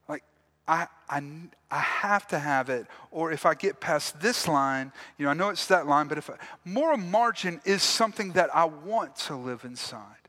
like, 0.07 0.23
I, 0.67 0.87
I, 1.09 1.23
I 1.69 1.79
have 1.79 2.27
to 2.27 2.39
have 2.39 2.69
it, 2.69 2.85
or 3.11 3.31
if 3.31 3.45
I 3.45 3.53
get 3.53 3.79
past 3.79 4.19
this 4.19 4.47
line, 4.47 4.91
you 5.17 5.25
know, 5.25 5.31
I 5.31 5.33
know 5.33 5.49
it's 5.49 5.67
that 5.67 5.87
line, 5.87 6.07
but 6.07 6.17
if 6.17 6.29
I, 6.29 6.35
moral 6.65 6.97
margin 6.97 7.61
is 7.65 7.83
something 7.83 8.33
that 8.33 8.53
I 8.55 8.65
want 8.65 9.15
to 9.17 9.35
live 9.35 9.65
inside. 9.65 10.21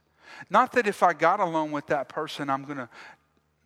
Not 0.49 0.71
that 0.73 0.87
if 0.87 1.03
I 1.03 1.13
got 1.13 1.39
alone 1.39 1.71
with 1.71 1.87
that 1.87 2.09
person, 2.09 2.49
I'm 2.49 2.63
going 2.65 2.77
to, 2.77 2.89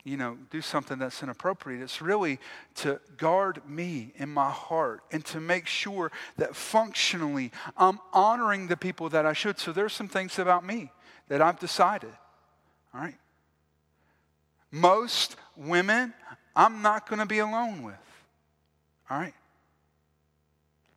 you 0.08 0.16
know, 0.16 0.38
do 0.50 0.62
something 0.62 1.00
that's 1.00 1.22
inappropriate. 1.22 1.82
It's 1.82 2.02
really 2.02 2.40
to 2.76 3.02
guard 3.18 3.62
me 3.68 4.14
in 4.16 4.30
my 4.30 4.50
heart 4.50 5.02
and 5.12 5.26
to 5.26 5.42
make 5.42 5.68
sure 5.68 6.14
that 6.38 6.56
functionally 6.56 7.52
I'm 7.76 8.00
honoring 8.14 8.68
the 8.68 8.78
people 8.78 9.10
that 9.10 9.26
I 9.26 9.34
should. 9.34 9.60
So 9.60 9.74
there's 9.74 9.92
some 9.92 10.08
things 10.08 10.40
about 10.40 10.66
me 10.66 10.92
that 11.28 11.42
I've 11.42 11.60
decided. 11.60 12.14
All 12.94 13.02
right. 13.02 13.18
Most 14.72 15.36
women 15.58 16.14
I'm 16.56 16.82
not 16.82 17.10
going 17.10 17.20
to 17.20 17.26
be 17.26 17.40
alone 17.40 17.84
with. 17.84 17.96
All 19.10 19.20
right? 19.20 19.34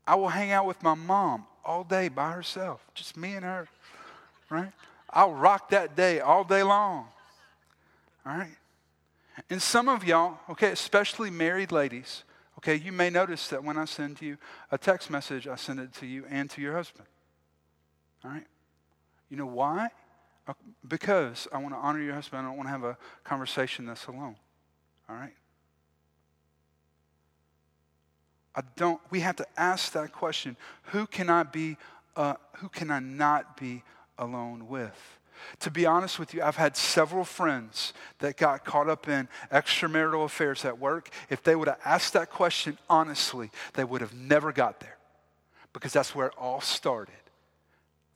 I 0.07 0.15
will 0.15 0.29
hang 0.29 0.53
out 0.53 0.67
with 0.67 0.83
my 0.85 0.95
mom 0.95 1.47
all 1.65 1.83
day 1.83 2.09
by 2.09 2.31
herself, 2.31 2.81
just 2.95 3.17
me 3.17 3.35
and 3.35 3.45
her. 3.45 3.69
Right? 4.49 4.73
I'll 5.11 5.35
rock 5.35 5.71
that 5.71 5.97
day 5.97 6.21
all 6.21 6.45
day 6.45 6.63
long. 6.63 7.07
All 8.25 8.37
right? 8.39 8.57
And 9.49 9.63
some 9.63 9.89
of 9.89 10.05
y'all, 10.05 10.39
okay, 10.51 10.71
especially 10.71 11.31
married 11.31 11.73
ladies, 11.73 12.25
okay, 12.59 12.75
you 12.75 12.93
may 12.93 13.11
notice 13.11 13.49
that 13.49 13.63
when 13.65 13.77
I 13.77 13.85
send 13.85 14.21
you 14.21 14.37
a 14.71 14.79
text 14.79 15.11
message, 15.11 15.47
I 15.47 15.57
send 15.57 15.81
it 15.81 15.95
to 15.95 16.07
you 16.07 16.25
and 16.29 16.51
to 16.51 16.61
your 16.61 16.75
husband. 16.75 17.07
All 18.25 18.31
right? 18.31 18.47
You 19.31 19.37
know 19.37 19.47
why? 19.47 19.89
Uh, 20.47 20.55
because 20.87 21.47
I 21.53 21.59
want 21.59 21.75
to 21.75 21.79
honor 21.79 22.01
your 22.01 22.15
husband. 22.15 22.43
I 22.43 22.49
don't 22.49 22.57
want 22.57 22.67
to 22.67 22.73
have 22.73 22.85
a 22.85 22.99
conversation 23.25 23.87
that's 23.87 24.07
alone. 24.07 24.37
All 25.09 25.17
right? 25.17 25.33
I 28.55 28.63
don't, 28.77 29.01
we 29.11 29.21
have 29.21 29.37
to 29.37 29.47
ask 29.57 29.93
that 29.93 30.13
question 30.13 30.57
who 30.85 31.07
can 31.07 31.31
I 31.31 31.45
be, 31.45 31.77
uh, 32.17 32.35
who 32.57 32.69
can 32.69 32.91
I 32.91 32.99
not 32.99 33.57
be 33.57 33.83
alone 34.19 34.69
with? 34.69 35.20
To 35.61 35.71
be 35.71 35.87
honest 35.87 36.19
with 36.19 36.35
you, 36.35 36.43
I've 36.43 36.57
had 36.57 36.77
several 36.77 37.25
friends 37.25 37.93
that 38.19 38.37
got 38.37 38.65
caught 38.65 38.89
up 38.89 39.09
in 39.09 39.29
extramarital 39.53 40.25
affairs 40.25 40.65
at 40.65 40.79
work. 40.79 41.11
If 41.29 41.43
they 41.43 41.55
would 41.55 41.69
have 41.69 41.81
asked 41.85 42.13
that 42.15 42.31
question 42.31 42.79
honestly, 42.89 43.51
they 43.75 43.85
would 43.85 44.01
have 44.01 44.15
never 44.15 44.53
got 44.53 44.81
there 44.81 44.97
because 45.73 45.93
that's 45.93 46.15
where 46.15 46.27
it 46.27 46.35
all 46.39 46.61
started. 46.61 47.15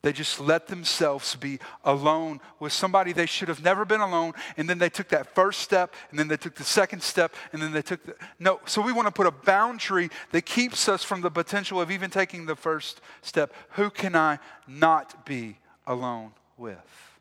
They 0.04 0.12
just 0.12 0.38
let 0.38 0.66
themselves 0.66 1.34
be 1.34 1.60
alone 1.82 2.42
with 2.60 2.74
somebody 2.74 3.14
they 3.14 3.24
should 3.24 3.48
have 3.48 3.64
never 3.64 3.87
been 3.87 4.02
alone. 4.02 4.34
And 4.58 4.68
then 4.68 4.76
they 4.76 4.90
took 4.90 5.08
that 5.08 5.34
first 5.34 5.60
step, 5.60 5.94
and 6.10 6.18
then 6.18 6.28
they 6.28 6.37
took 6.37 6.56
the 6.56 6.62
second 6.62 7.02
step, 7.02 7.34
and 7.54 7.62
then 7.62 7.72
they 7.72 7.80
took 7.80 8.04
the. 8.04 8.14
No, 8.38 8.60
so 8.66 8.82
we 8.82 8.92
want 8.92 9.08
to 9.08 9.12
put 9.12 9.26
a 9.26 9.30
boundary 9.30 10.10
that 10.32 10.44
keeps 10.44 10.90
us 10.90 11.02
from 11.02 11.22
the 11.22 11.30
potential 11.30 11.80
of 11.80 11.90
even 11.90 12.10
taking 12.10 12.44
the 12.44 12.54
first 12.54 13.00
step. 13.22 13.54
Who 13.70 13.88
can 13.88 14.14
I 14.14 14.40
not 14.68 15.24
be 15.24 15.56
alone 15.87 16.32
with? 16.58 17.13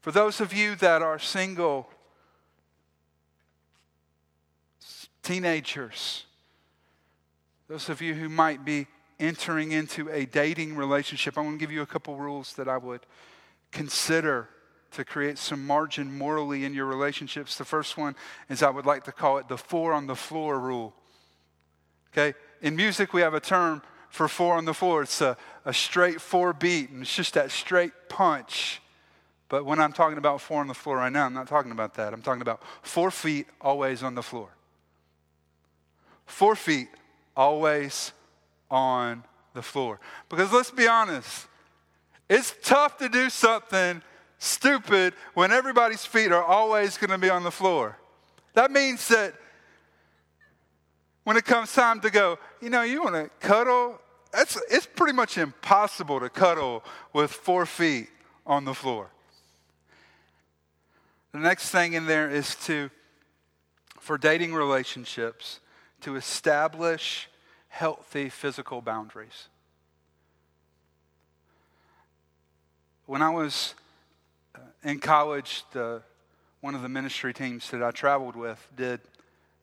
For 0.00 0.10
those 0.10 0.40
of 0.40 0.52
you 0.52 0.76
that 0.76 1.02
are 1.02 1.18
single, 1.18 1.88
teenagers, 5.22 6.24
those 7.68 7.88
of 7.88 8.00
you 8.00 8.14
who 8.14 8.28
might 8.28 8.64
be 8.64 8.86
entering 9.18 9.72
into 9.72 10.08
a 10.08 10.24
dating 10.24 10.74
relationship, 10.74 11.36
I 11.36 11.42
want 11.42 11.54
to 11.54 11.58
give 11.58 11.70
you 11.70 11.82
a 11.82 11.86
couple 11.86 12.16
rules 12.16 12.54
that 12.54 12.66
I 12.66 12.78
would 12.78 13.02
consider 13.70 14.48
to 14.92 15.04
create 15.04 15.38
some 15.38 15.66
margin 15.66 16.16
morally 16.16 16.64
in 16.64 16.74
your 16.74 16.86
relationships. 16.86 17.56
The 17.56 17.64
first 17.64 17.96
one 17.96 18.16
is 18.48 18.62
I 18.62 18.70
would 18.70 18.86
like 18.86 19.04
to 19.04 19.12
call 19.12 19.38
it 19.38 19.48
the 19.48 19.58
four 19.58 19.92
on 19.92 20.06
the 20.06 20.16
floor 20.16 20.58
rule. 20.58 20.94
Okay? 22.12 22.36
In 22.62 22.74
music, 22.74 23.12
we 23.12 23.20
have 23.20 23.34
a 23.34 23.40
term 23.40 23.82
for 24.08 24.26
four 24.26 24.56
on 24.56 24.64
the 24.64 24.74
floor. 24.74 25.02
It's 25.02 25.20
a, 25.20 25.36
a 25.64 25.72
straight 25.72 26.20
four 26.20 26.52
beat, 26.52 26.90
and 26.90 27.02
it's 27.02 27.14
just 27.14 27.34
that 27.34 27.50
straight 27.50 27.92
punch. 28.08 28.80
But 29.50 29.66
when 29.66 29.80
I'm 29.80 29.92
talking 29.92 30.16
about 30.16 30.40
four 30.40 30.60
on 30.60 30.68
the 30.68 30.74
floor 30.74 30.96
right 30.96 31.12
now, 31.12 31.26
I'm 31.26 31.34
not 31.34 31.48
talking 31.48 31.72
about 31.72 31.94
that. 31.94 32.14
I'm 32.14 32.22
talking 32.22 32.40
about 32.40 32.62
four 32.82 33.10
feet 33.10 33.48
always 33.60 34.02
on 34.02 34.14
the 34.14 34.22
floor. 34.22 34.48
Four 36.24 36.54
feet 36.54 36.88
always 37.36 38.12
on 38.70 39.24
the 39.52 39.60
floor. 39.60 39.98
Because 40.28 40.52
let's 40.52 40.70
be 40.70 40.86
honest, 40.86 41.48
it's 42.28 42.54
tough 42.62 42.96
to 42.98 43.08
do 43.08 43.28
something 43.28 44.00
stupid 44.38 45.14
when 45.34 45.50
everybody's 45.50 46.06
feet 46.06 46.30
are 46.30 46.44
always 46.44 46.96
going 46.96 47.10
to 47.10 47.18
be 47.18 47.28
on 47.28 47.42
the 47.42 47.50
floor. 47.50 47.98
That 48.54 48.70
means 48.70 49.08
that 49.08 49.34
when 51.24 51.36
it 51.36 51.44
comes 51.44 51.72
time 51.72 52.00
to 52.02 52.10
go, 52.10 52.38
you 52.62 52.70
know, 52.70 52.82
you 52.82 53.02
want 53.02 53.16
to 53.16 53.28
cuddle, 53.44 54.00
it's, 54.32 54.56
it's 54.70 54.86
pretty 54.86 55.12
much 55.12 55.38
impossible 55.38 56.20
to 56.20 56.30
cuddle 56.30 56.84
with 57.12 57.32
four 57.32 57.66
feet 57.66 58.10
on 58.46 58.64
the 58.64 58.74
floor. 58.74 59.10
The 61.32 61.38
next 61.38 61.70
thing 61.70 61.92
in 61.92 62.06
there 62.06 62.28
is 62.28 62.56
to, 62.66 62.90
for 64.00 64.18
dating 64.18 64.52
relationships, 64.52 65.60
to 66.00 66.16
establish 66.16 67.28
healthy 67.68 68.28
physical 68.28 68.80
boundaries. 68.80 69.48
When 73.06 73.22
I 73.22 73.30
was 73.30 73.74
uh, 74.56 74.60
in 74.82 74.98
college, 74.98 75.64
the, 75.72 76.02
one 76.60 76.74
of 76.74 76.82
the 76.82 76.88
ministry 76.88 77.32
teams 77.32 77.70
that 77.70 77.82
I 77.82 77.92
traveled 77.92 78.34
with 78.34 78.66
did 78.76 79.00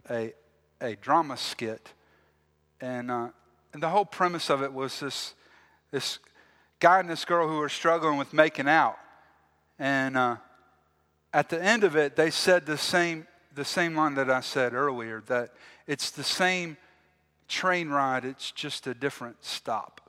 a, 0.10 0.34
a 0.80 0.96
drama 0.96 1.36
skit. 1.36 1.94
And, 2.80 3.12
uh, 3.12 3.30
and 3.74 3.84
the 3.84 3.90
whole 3.90 4.06
premise 4.06 4.50
of 4.50 4.64
it 4.64 4.72
was 4.72 5.00
this, 5.02 5.34
this 5.92 6.20
guy 6.80 7.00
and 7.00 7.10
this 7.10 7.26
girl 7.26 7.48
who 7.48 7.58
were 7.58 7.70
struggling 7.70 8.18
with 8.18 8.34
making 8.34 8.70
out. 8.70 8.98
And 9.80 10.18
uh, 10.18 10.38
at 11.38 11.50
the 11.50 11.64
end 11.64 11.84
of 11.84 11.96
it, 11.96 12.16
they 12.16 12.32
said 12.32 12.66
the 12.66 12.80
same, 12.80 13.28
the 13.54 13.64
same 13.64 13.96
line 13.96 14.16
that 14.16 14.28
I 14.28 14.40
said 14.40 14.74
earlier 14.74 15.22
that 15.28 15.52
it's 15.86 16.10
the 16.10 16.24
same 16.24 16.78
train 17.48 17.90
ride, 17.90 18.26
it's 18.26 18.50
just 18.50 18.88
a 18.88 18.96
different 18.96 19.46
stop. 19.46 20.02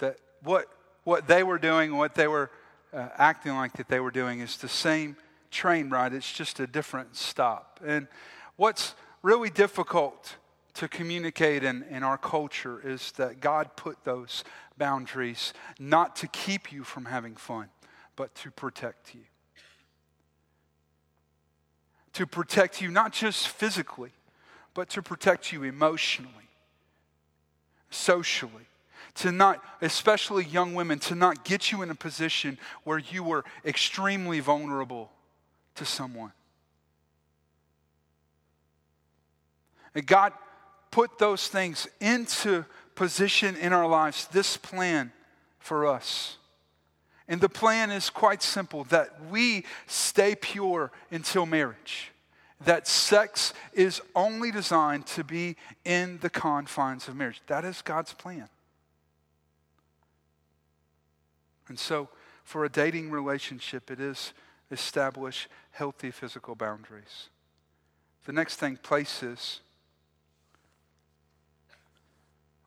That 0.00 0.18
what, 0.42 0.66
what 1.04 1.26
they 1.28 1.42
were 1.42 1.56
doing, 1.56 1.96
what 1.96 2.14
they 2.14 2.28
were 2.28 2.50
uh, 2.92 3.08
acting 3.16 3.54
like 3.54 3.72
that 3.78 3.88
they 3.88 4.00
were 4.00 4.10
doing 4.10 4.40
is 4.40 4.58
the 4.58 4.68
same 4.68 5.16
train 5.50 5.88
ride, 5.88 6.12
it's 6.12 6.30
just 6.30 6.60
a 6.60 6.66
different 6.66 7.16
stop. 7.16 7.80
And 7.82 8.06
what's 8.56 8.94
really 9.22 9.48
difficult 9.48 10.36
to 10.74 10.88
communicate 10.88 11.64
in, 11.64 11.84
in 11.84 12.02
our 12.02 12.18
culture 12.18 12.82
is 12.84 13.12
that 13.12 13.40
God 13.40 13.76
put 13.76 14.04
those 14.04 14.44
boundaries 14.76 15.54
not 15.78 16.16
to 16.16 16.28
keep 16.28 16.70
you 16.70 16.84
from 16.84 17.06
having 17.06 17.34
fun, 17.34 17.68
but 18.18 18.34
to 18.34 18.50
protect 18.50 19.14
you. 19.14 19.20
To 22.14 22.26
protect 22.26 22.82
you 22.82 22.90
not 22.90 23.12
just 23.12 23.46
physically, 23.46 24.10
but 24.74 24.90
to 24.90 25.02
protect 25.02 25.52
you 25.52 25.62
emotionally, 25.62 26.32
socially. 27.90 28.66
To 29.16 29.30
not, 29.30 29.62
especially 29.80 30.44
young 30.44 30.74
women, 30.74 30.98
to 31.00 31.14
not 31.14 31.44
get 31.44 31.70
you 31.70 31.82
in 31.82 31.90
a 31.90 31.94
position 31.94 32.58
where 32.82 32.98
you 32.98 33.22
were 33.22 33.44
extremely 33.64 34.40
vulnerable 34.40 35.12
to 35.76 35.84
someone. 35.84 36.32
And 39.94 40.04
God 40.04 40.32
put 40.90 41.18
those 41.18 41.46
things 41.46 41.86
into 42.00 42.64
position 42.96 43.54
in 43.54 43.72
our 43.72 43.86
lives, 43.86 44.26
this 44.32 44.56
plan 44.56 45.12
for 45.60 45.86
us. 45.86 46.37
And 47.28 47.40
the 47.40 47.48
plan 47.48 47.90
is 47.90 48.08
quite 48.08 48.42
simple 48.42 48.84
that 48.84 49.10
we 49.30 49.64
stay 49.86 50.34
pure 50.34 50.90
until 51.10 51.44
marriage. 51.44 52.10
That 52.64 52.88
sex 52.88 53.52
is 53.72 54.00
only 54.16 54.50
designed 54.50 55.06
to 55.08 55.22
be 55.22 55.56
in 55.84 56.18
the 56.20 56.30
confines 56.30 57.06
of 57.06 57.14
marriage. 57.14 57.40
That 57.46 57.64
is 57.64 57.82
God's 57.82 58.12
plan. 58.14 58.48
And 61.68 61.78
so, 61.78 62.08
for 62.44 62.64
a 62.64 62.68
dating 62.68 63.10
relationship, 63.10 63.90
it 63.90 64.00
is 64.00 64.32
establish 64.70 65.48
healthy 65.70 66.10
physical 66.10 66.54
boundaries. 66.54 67.28
The 68.24 68.32
next 68.32 68.56
thing, 68.56 68.76
places 68.76 69.60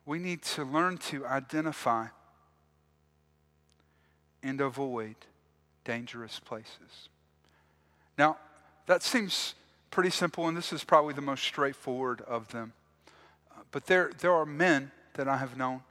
we 0.04 0.18
need 0.18 0.42
to 0.42 0.64
learn 0.64 0.98
to 0.98 1.26
identify 1.26 2.06
and 4.42 4.60
avoid 4.60 5.16
dangerous 5.84 6.40
places. 6.40 7.08
Now, 8.18 8.36
that 8.86 9.02
seems 9.02 9.54
pretty 9.90 10.10
simple, 10.10 10.48
and 10.48 10.56
this 10.56 10.72
is 10.72 10.84
probably 10.84 11.14
the 11.14 11.20
most 11.20 11.44
straightforward 11.44 12.20
of 12.22 12.48
them. 12.48 12.72
Uh, 13.50 13.62
but 13.70 13.86
there, 13.86 14.10
there 14.20 14.32
are 14.32 14.46
men 14.46 14.90
that 15.14 15.28
I 15.28 15.36
have 15.36 15.56
known. 15.56 15.82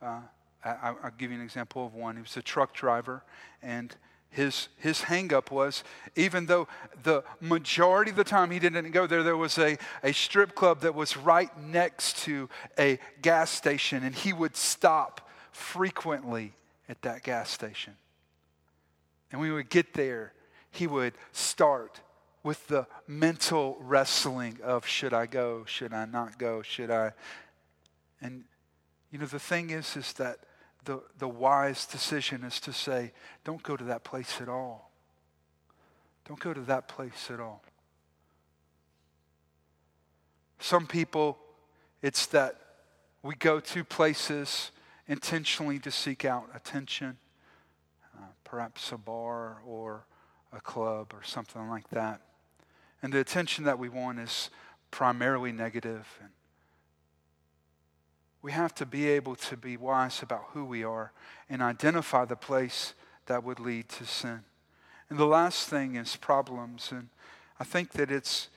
Uh, 0.00 0.20
I, 0.64 0.92
will 0.92 1.10
give 1.18 1.30
you 1.30 1.36
an 1.36 1.42
example 1.42 1.84
of 1.84 1.94
one. 1.94 2.16
He 2.16 2.22
was 2.22 2.36
a 2.36 2.42
truck 2.42 2.72
driver, 2.72 3.24
and 3.62 3.94
his, 4.30 4.68
his 4.78 5.02
hangup 5.02 5.50
was 5.50 5.84
even 6.16 6.46
though 6.46 6.66
the 7.02 7.22
majority 7.40 8.10
of 8.10 8.16
the 8.16 8.24
time 8.24 8.50
he 8.50 8.58
didn't 8.58 8.90
go 8.92 9.06
there, 9.06 9.22
there 9.22 9.36
was 9.36 9.58
a, 9.58 9.76
a 10.02 10.12
strip 10.12 10.54
club 10.54 10.80
that 10.80 10.94
was 10.94 11.16
right 11.16 11.50
next 11.60 12.18
to 12.24 12.48
a 12.78 12.98
gas 13.20 13.50
station, 13.50 14.02
and 14.04 14.14
he 14.14 14.32
would 14.32 14.56
stop 14.56 15.28
frequently 15.50 16.54
at 16.92 17.00
that 17.00 17.22
gas 17.22 17.50
station. 17.50 17.94
And 19.32 19.40
we 19.40 19.50
would 19.50 19.70
get 19.70 19.94
there, 19.94 20.34
he 20.70 20.86
would 20.86 21.14
start 21.32 22.02
with 22.42 22.68
the 22.68 22.86
mental 23.06 23.78
wrestling 23.80 24.58
of 24.62 24.86
should 24.86 25.14
I 25.14 25.24
go, 25.24 25.64
should 25.64 25.94
I 25.94 26.04
not 26.04 26.38
go, 26.38 26.60
should 26.60 26.90
I? 26.90 27.12
And 28.20 28.44
you 29.10 29.18
know, 29.18 29.24
the 29.24 29.38
thing 29.38 29.70
is, 29.70 29.96
is 29.96 30.12
that 30.14 30.40
the, 30.84 31.00
the 31.18 31.28
wise 31.28 31.86
decision 31.86 32.44
is 32.44 32.60
to 32.60 32.74
say, 32.74 33.12
don't 33.42 33.62
go 33.62 33.74
to 33.74 33.84
that 33.84 34.04
place 34.04 34.38
at 34.42 34.50
all. 34.50 34.90
Don't 36.28 36.40
go 36.40 36.52
to 36.52 36.60
that 36.60 36.88
place 36.88 37.30
at 37.30 37.40
all. 37.40 37.62
Some 40.58 40.86
people, 40.86 41.38
it's 42.02 42.26
that 42.26 42.56
we 43.22 43.34
go 43.34 43.60
to 43.60 43.82
places 43.82 44.72
intentionally 45.12 45.78
to 45.78 45.90
seek 45.90 46.24
out 46.24 46.48
attention, 46.54 47.18
uh, 48.16 48.24
perhaps 48.44 48.90
a 48.92 48.96
bar 48.96 49.58
or 49.66 50.06
a 50.54 50.60
club 50.60 51.12
or 51.12 51.22
something 51.22 51.68
like 51.68 51.88
that. 51.90 52.22
And 53.02 53.12
the 53.12 53.20
attention 53.20 53.64
that 53.64 53.78
we 53.78 53.90
want 53.90 54.18
is 54.18 54.48
primarily 54.90 55.52
negative 55.52 56.18
and 56.18 56.30
we 58.40 58.52
have 58.52 58.74
to 58.74 58.86
be 58.86 59.06
able 59.06 59.36
to 59.36 59.56
be 59.56 59.76
wise 59.76 60.22
about 60.22 60.46
who 60.52 60.64
we 60.64 60.82
are 60.82 61.12
and 61.48 61.62
identify 61.62 62.24
the 62.24 62.34
place 62.34 62.94
that 63.26 63.44
would 63.44 63.60
lead 63.60 63.88
to 63.90 64.06
sin. 64.06 64.40
And 65.10 65.18
the 65.18 65.26
last 65.26 65.68
thing 65.68 65.94
is 65.94 66.16
problems. 66.16 66.90
And 66.90 67.10
I 67.60 67.64
think 67.64 67.92
that 67.92 68.10
it's 68.10 68.48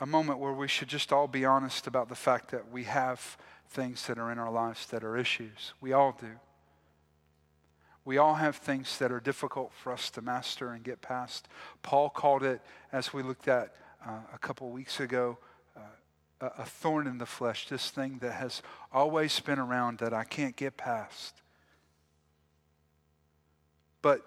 a 0.00 0.06
moment 0.06 0.40
where 0.40 0.52
we 0.52 0.66
should 0.66 0.88
just 0.88 1.12
all 1.12 1.28
be 1.28 1.44
honest 1.44 1.86
about 1.86 2.08
the 2.08 2.16
fact 2.16 2.50
that 2.50 2.72
we 2.72 2.84
have 2.84 3.36
things 3.68 4.06
that 4.06 4.18
are 4.18 4.30
in 4.30 4.38
our 4.38 4.50
lives 4.50 4.86
that 4.86 5.04
are 5.04 5.16
issues. 5.16 5.74
We 5.80 5.92
all 5.92 6.16
do. 6.18 6.32
We 8.04 8.18
all 8.18 8.34
have 8.34 8.56
things 8.56 8.98
that 8.98 9.10
are 9.10 9.20
difficult 9.20 9.72
for 9.74 9.92
us 9.92 10.10
to 10.10 10.22
master 10.22 10.70
and 10.70 10.84
get 10.84 11.02
past. 11.02 11.48
Paul 11.82 12.08
called 12.08 12.44
it, 12.44 12.60
as 12.92 13.12
we 13.12 13.22
looked 13.22 13.48
at 13.48 13.74
uh, 14.06 14.20
a 14.32 14.38
couple 14.38 14.70
weeks 14.70 15.00
ago, 15.00 15.38
a, 16.40 16.46
a 16.58 16.64
thorn 16.64 17.06
in 17.06 17.18
the 17.18 17.26
flesh, 17.26 17.68
this 17.68 17.90
thing 17.90 18.18
that 18.18 18.32
has 18.32 18.62
always 18.92 19.38
been 19.40 19.58
around 19.58 19.98
that 19.98 20.12
I 20.12 20.24
can't 20.24 20.56
get 20.56 20.76
past. 20.76 21.34
But 24.02 24.22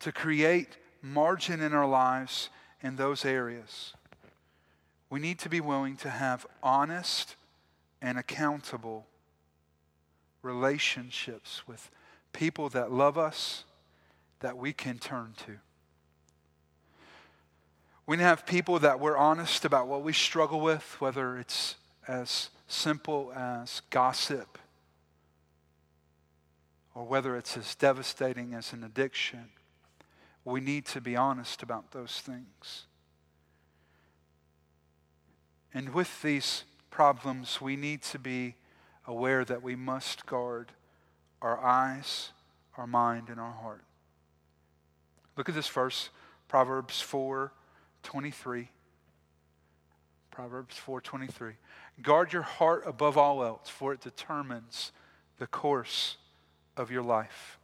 to 0.00 0.12
create 0.12 0.76
margin 1.02 1.60
in 1.60 1.72
our 1.72 1.86
lives 1.86 2.50
in 2.82 2.96
those 2.96 3.24
areas, 3.24 3.94
we 5.10 5.20
need 5.20 5.38
to 5.40 5.48
be 5.48 5.60
willing 5.60 5.96
to 5.98 6.10
have 6.10 6.46
honest 6.62 7.36
and 8.00 8.18
accountable 8.18 9.06
relationships 10.42 11.66
with 11.66 11.90
people 12.32 12.68
that 12.68 12.92
love 12.92 13.18
us 13.18 13.64
that 14.40 14.56
we 14.56 14.72
can 14.72 14.98
turn 14.98 15.34
to. 15.46 15.58
We 18.06 18.16
to 18.16 18.22
have 18.22 18.46
people 18.46 18.78
that 18.78 19.00
we're 19.00 19.16
honest 19.16 19.64
about 19.64 19.88
what 19.88 20.02
we 20.02 20.12
struggle 20.12 20.60
with, 20.60 20.96
whether 20.98 21.36
it's 21.38 21.74
as 22.06 22.48
simple 22.66 23.32
as 23.34 23.82
gossip 23.90 24.58
or 26.94 27.04
whether 27.04 27.36
it's 27.36 27.56
as 27.56 27.74
devastating 27.74 28.54
as 28.54 28.72
an 28.72 28.82
addiction. 28.82 29.50
We 30.44 30.60
need 30.60 30.86
to 30.86 31.00
be 31.00 31.16
honest 31.16 31.62
about 31.62 31.90
those 31.92 32.20
things. 32.20 32.86
And 35.74 35.92
with 35.92 36.22
these 36.22 36.64
problems, 36.90 37.60
we 37.60 37.76
need 37.76 38.02
to 38.02 38.18
be 38.18 38.54
aware 39.06 39.44
that 39.44 39.62
we 39.62 39.76
must 39.76 40.26
guard 40.26 40.72
our 41.40 41.58
eyes, 41.62 42.32
our 42.76 42.86
mind, 42.86 43.28
and 43.28 43.40
our 43.40 43.52
heart. 43.52 43.84
Look 45.36 45.48
at 45.48 45.54
this 45.54 45.68
verse, 45.68 46.10
Proverbs 46.48 47.00
4 47.00 47.52
23. 48.02 48.70
Proverbs 50.38 50.76
4:23. 50.76 51.56
Guard 52.00 52.32
your 52.32 52.42
heart 52.42 52.84
above 52.86 53.18
all 53.18 53.42
else, 53.42 53.68
for 53.68 53.92
it 53.92 54.00
determines 54.00 54.92
the 55.38 55.48
course 55.48 56.16
of 56.76 56.92
your 56.92 57.02
life. 57.02 57.58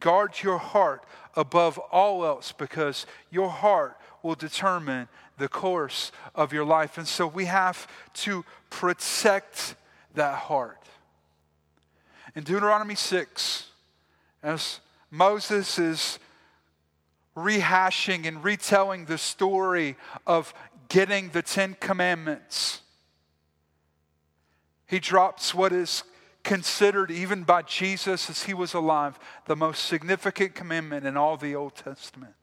Guard 0.00 0.42
your 0.42 0.58
heart 0.58 1.04
above 1.36 1.78
all 1.78 2.26
else 2.26 2.50
because 2.50 3.06
your 3.30 3.48
heart 3.48 4.00
will 4.22 4.34
determine 4.34 5.08
the 5.38 5.48
course 5.48 6.12
of 6.34 6.52
your 6.52 6.64
life. 6.64 6.98
And 6.98 7.06
so 7.06 7.26
we 7.26 7.44
have 7.46 7.86
to 8.14 8.44
protect 8.70 9.74
that 10.14 10.34
heart. 10.34 10.82
In 12.34 12.44
Deuteronomy 12.44 12.94
6, 12.94 13.66
as 14.42 14.80
Moses 15.10 15.78
is 15.78 16.18
rehashing 17.36 18.26
and 18.26 18.42
retelling 18.42 19.04
the 19.04 19.18
story 19.18 19.96
of 20.26 20.52
getting 20.88 21.28
the 21.30 21.42
Ten 21.42 21.76
Commandments. 21.80 22.80
He 24.86 24.98
drops 24.98 25.54
what 25.54 25.72
is 25.72 26.02
considered, 26.42 27.10
even 27.10 27.44
by 27.44 27.62
Jesus 27.62 28.30
as 28.30 28.44
he 28.44 28.54
was 28.54 28.74
alive, 28.74 29.18
the 29.46 29.56
most 29.56 29.84
significant 29.84 30.54
commandment 30.54 31.06
in 31.06 31.16
all 31.16 31.36
the 31.36 31.54
Old 31.54 31.74
Testament. 31.74 32.34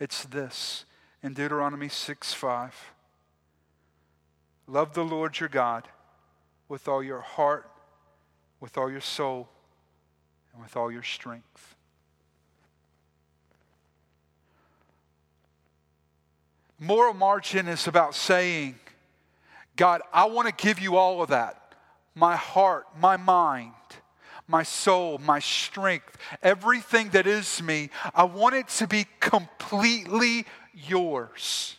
It's 0.00 0.24
this 0.24 0.84
in 1.26 1.34
Deuteronomy 1.34 1.88
6 1.88 2.32
5. 2.32 2.92
Love 4.68 4.94
the 4.94 5.04
Lord 5.04 5.38
your 5.40 5.48
God 5.48 5.88
with 6.68 6.86
all 6.86 7.02
your 7.02 7.20
heart, 7.20 7.68
with 8.60 8.78
all 8.78 8.88
your 8.88 9.00
soul, 9.00 9.48
and 10.52 10.62
with 10.62 10.76
all 10.76 10.90
your 10.90 11.02
strength. 11.02 11.74
Moral 16.78 17.14
margin 17.14 17.66
is 17.66 17.88
about 17.88 18.14
saying, 18.14 18.78
God, 19.74 20.02
I 20.12 20.26
want 20.26 20.46
to 20.46 20.54
give 20.54 20.78
you 20.78 20.96
all 20.96 21.22
of 21.22 21.30
that 21.30 21.74
my 22.14 22.36
heart, 22.36 22.86
my 23.00 23.16
mind, 23.16 23.72
my 24.46 24.62
soul, 24.62 25.18
my 25.18 25.40
strength, 25.40 26.16
everything 26.42 27.08
that 27.10 27.26
is 27.26 27.60
me, 27.62 27.90
I 28.14 28.24
want 28.24 28.54
it 28.54 28.68
to 28.68 28.86
be 28.86 29.06
completely 29.20 30.46
yours. 30.76 31.76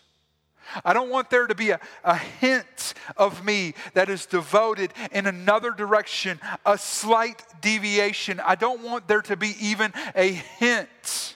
I 0.84 0.94
don't 0.94 1.10
want 1.10 1.30
there 1.30 1.48
to 1.48 1.56
be 1.56 1.70
a, 1.70 1.80
a 2.04 2.18
hint 2.18 2.94
of 3.16 3.46
me 3.46 3.74
that 3.94 4.10
is 4.10 4.26
devoted 4.26 4.94
in 5.12 5.26
another 5.26 5.72
direction, 5.72 6.40
a 6.66 6.78
slight 6.78 7.42
deviation. 7.62 8.42
I 8.42 8.56
don't 8.56 8.84
want 8.84 9.08
there 9.08 9.22
to 9.24 9.38
be 9.38 9.56
even 9.62 9.94
a 10.16 10.32
hint 10.32 11.36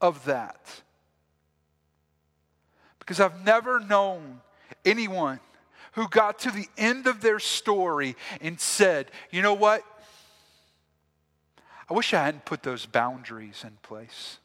of 0.00 0.24
that. 0.26 0.82
Because 2.98 3.20
I've 3.20 3.44
never 3.44 3.80
known 3.80 4.40
anyone 4.84 5.40
who 5.92 6.08
got 6.08 6.38
to 6.40 6.50
the 6.50 6.66
end 6.76 7.06
of 7.06 7.22
their 7.22 7.38
story 7.38 8.16
and 8.40 8.60
said, 8.60 9.10
you 9.30 9.40
know 9.40 9.54
what? 9.54 9.82
I 11.90 11.94
wish 11.94 12.12
I 12.12 12.22
hadn't 12.22 12.44
put 12.44 12.62
those 12.62 12.84
boundaries 12.84 13.64
in 13.64 13.78
place. 13.82 14.38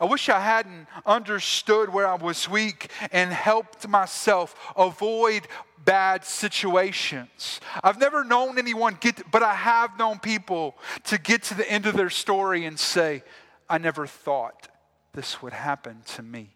I 0.00 0.04
wish 0.04 0.28
I 0.28 0.40
hadn't 0.40 0.86
understood 1.06 1.92
where 1.92 2.06
I 2.06 2.14
was 2.14 2.48
weak 2.48 2.90
and 3.12 3.32
helped 3.32 3.88
myself 3.88 4.54
avoid 4.76 5.46
bad 5.84 6.24
situations. 6.24 7.60
I've 7.82 7.98
never 7.98 8.24
known 8.24 8.58
anyone 8.58 8.98
get, 9.00 9.16
to, 9.16 9.24
but 9.30 9.42
I 9.42 9.54
have 9.54 9.98
known 9.98 10.18
people 10.18 10.76
to 11.04 11.18
get 11.18 11.42
to 11.44 11.54
the 11.54 11.70
end 11.70 11.86
of 11.86 11.96
their 11.96 12.10
story 12.10 12.64
and 12.64 12.78
say, 12.78 13.22
I 13.68 13.78
never 13.78 14.06
thought 14.06 14.68
this 15.14 15.40
would 15.42 15.52
happen 15.52 16.02
to 16.14 16.22
me. 16.22 16.54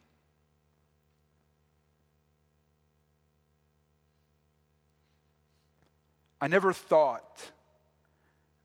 I 6.41 6.49
never 6.49 6.73
thought 6.73 7.51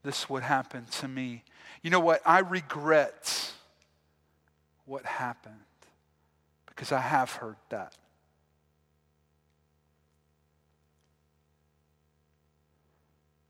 this 0.02 0.28
would 0.28 0.42
happen 0.42 0.86
to 1.00 1.06
me. 1.06 1.44
You 1.80 1.90
know 1.90 2.00
what? 2.00 2.20
I 2.26 2.40
regret 2.40 3.52
what 4.88 5.04
happened 5.04 5.60
because 6.66 6.92
I 6.92 7.00
have 7.00 7.32
heard 7.32 7.56
that. 7.68 7.94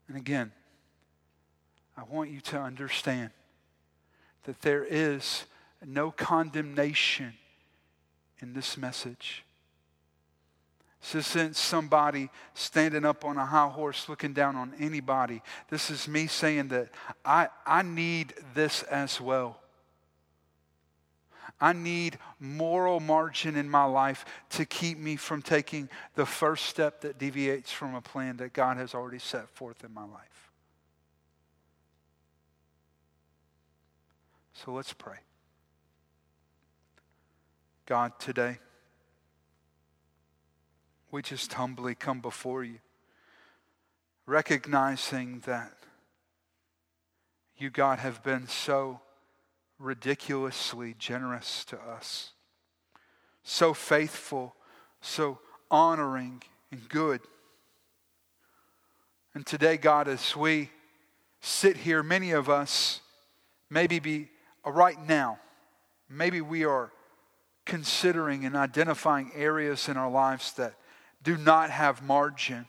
And 0.09 0.16
again, 0.16 0.53
I 1.97 2.03
want 2.05 2.30
you 2.30 2.41
to 2.41 2.59
understand 2.59 3.30
that 4.45 4.62
there 4.62 4.84
is 4.84 5.45
no 5.84 6.11
condemnation 6.11 7.34
in 8.41 8.55
this 8.55 8.76
message. 8.76 9.45
This 11.01 11.14
isn't 11.14 11.55
somebody 11.55 12.30
standing 12.55 13.05
up 13.05 13.24
on 13.24 13.36
a 13.36 13.47
high 13.47 13.68
horse 13.68 14.09
looking 14.09 14.32
down 14.32 14.57
on 14.57 14.72
anybody. 14.80 15.43
This 15.68 15.91
is 15.91 16.09
me 16.09 16.26
saying 16.26 16.68
that 16.68 16.89
I, 17.24 17.49
I 17.66 17.82
need 17.82 18.34
this 18.55 18.82
as 18.84 19.20
well. 19.20 19.61
I 21.61 21.73
need 21.73 22.19
moral 22.39 23.01
margin 23.01 23.57
in 23.57 23.69
my 23.69 23.85
life 23.85 24.25
to 24.51 24.65
keep 24.65 24.99
me 24.99 25.17
from 25.17 25.43
taking 25.43 25.89
the 26.15 26.27
first 26.27 26.67
step 26.67 27.01
that 27.01 27.19
deviates 27.19 27.73
from 27.73 27.95
a 27.95 28.01
plan 28.01 28.37
that 28.37 28.53
God 28.53 28.77
has 28.77 28.95
already 28.95 29.19
set 29.19 29.49
forth 29.49 29.83
in 29.85 29.93
my 29.93 30.05
life. 30.05 30.53
So 34.53 34.73
let's 34.73 34.93
pray. 34.93 35.19
God, 37.87 38.13
today, 38.19 38.59
we 41.11 41.23
just 41.23 41.53
humbly 41.55 41.95
come 41.95 42.21
before 42.21 42.63
you, 42.63 42.79
recognizing 44.27 45.43
that 45.47 45.73
you, 47.57 47.71
God, 47.71 47.99
have 47.99 48.23
been 48.23 48.47
so 48.47 49.01
ridiculously 49.79 50.95
generous 50.99 51.64
to 51.66 51.79
us, 51.79 52.33
so 53.43 53.72
faithful, 53.72 54.55
so 55.01 55.39
honoring 55.70 56.43
and 56.70 56.89
good. 56.89 57.20
And 59.35 59.47
today, 59.47 59.76
God, 59.76 60.09
as 60.09 60.35
we 60.35 60.70
sit 61.41 61.76
here, 61.76 62.03
many 62.03 62.33
of 62.33 62.49
us 62.49 63.01
maybe 63.70 63.99
be 63.99 64.29
uh, 64.66 64.70
right 64.70 65.01
now, 65.07 65.39
maybe 66.09 66.41
we 66.41 66.64
are 66.64 66.93
considering 67.64 68.45
and 68.45 68.57
identifying 68.57 69.31
areas 69.35 69.89
in 69.89 69.97
our 69.97 70.11
lives 70.11 70.53
that 70.55 70.74
do 71.22 71.37
not 71.37 71.70
have 71.70 72.03
margin. 72.03 72.66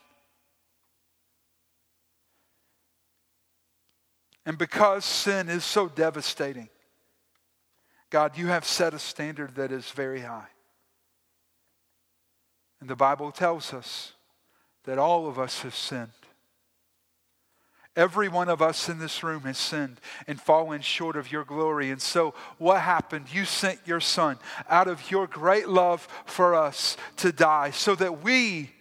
And 4.45 4.57
because 4.57 5.05
sin 5.05 5.47
is 5.47 5.63
so 5.63 5.87
devastating, 5.87 6.69
God, 8.09 8.37
you 8.37 8.47
have 8.47 8.65
set 8.65 8.93
a 8.93 8.99
standard 8.99 9.55
that 9.55 9.71
is 9.71 9.89
very 9.91 10.21
high. 10.21 10.47
And 12.81 12.89
the 12.89 12.95
Bible 12.95 13.31
tells 13.31 13.73
us 13.73 14.13
that 14.85 14.97
all 14.97 15.27
of 15.27 15.37
us 15.37 15.61
have 15.61 15.75
sinned. 15.75 16.09
Every 17.95 18.29
one 18.29 18.47
of 18.47 18.61
us 18.61 18.87
in 18.87 18.99
this 18.99 19.23
room 19.23 19.41
has 19.41 19.57
sinned 19.57 19.99
and 20.25 20.39
fallen 20.39 20.81
short 20.81 21.17
of 21.17 21.31
your 21.31 21.43
glory. 21.43 21.89
And 21.89 22.01
so, 22.01 22.33
what 22.57 22.79
happened? 22.79 23.25
You 23.33 23.43
sent 23.45 23.79
your 23.85 23.99
son 23.99 24.37
out 24.69 24.87
of 24.87 25.11
your 25.11 25.27
great 25.27 25.67
love 25.67 26.07
for 26.25 26.55
us 26.55 26.95
to 27.17 27.31
die 27.31 27.71
so 27.71 27.95
that 27.95 28.23
we 28.23 28.71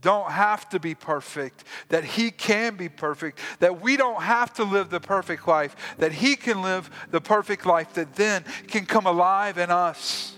don't 0.00 0.30
have 0.30 0.68
to 0.70 0.80
be 0.80 0.94
perfect, 0.94 1.64
that 1.88 2.04
He 2.04 2.30
can 2.30 2.76
be 2.76 2.88
perfect, 2.88 3.38
that 3.60 3.80
we 3.80 3.96
don't 3.96 4.22
have 4.22 4.52
to 4.54 4.64
live 4.64 4.90
the 4.90 5.00
perfect 5.00 5.48
life, 5.48 5.74
that 5.98 6.12
He 6.12 6.36
can 6.36 6.62
live 6.62 6.90
the 7.10 7.20
perfect 7.20 7.66
life 7.66 7.94
that 7.94 8.14
then 8.14 8.44
can 8.68 8.86
come 8.86 9.06
alive 9.06 9.58
in 9.58 9.70
us. 9.70 10.36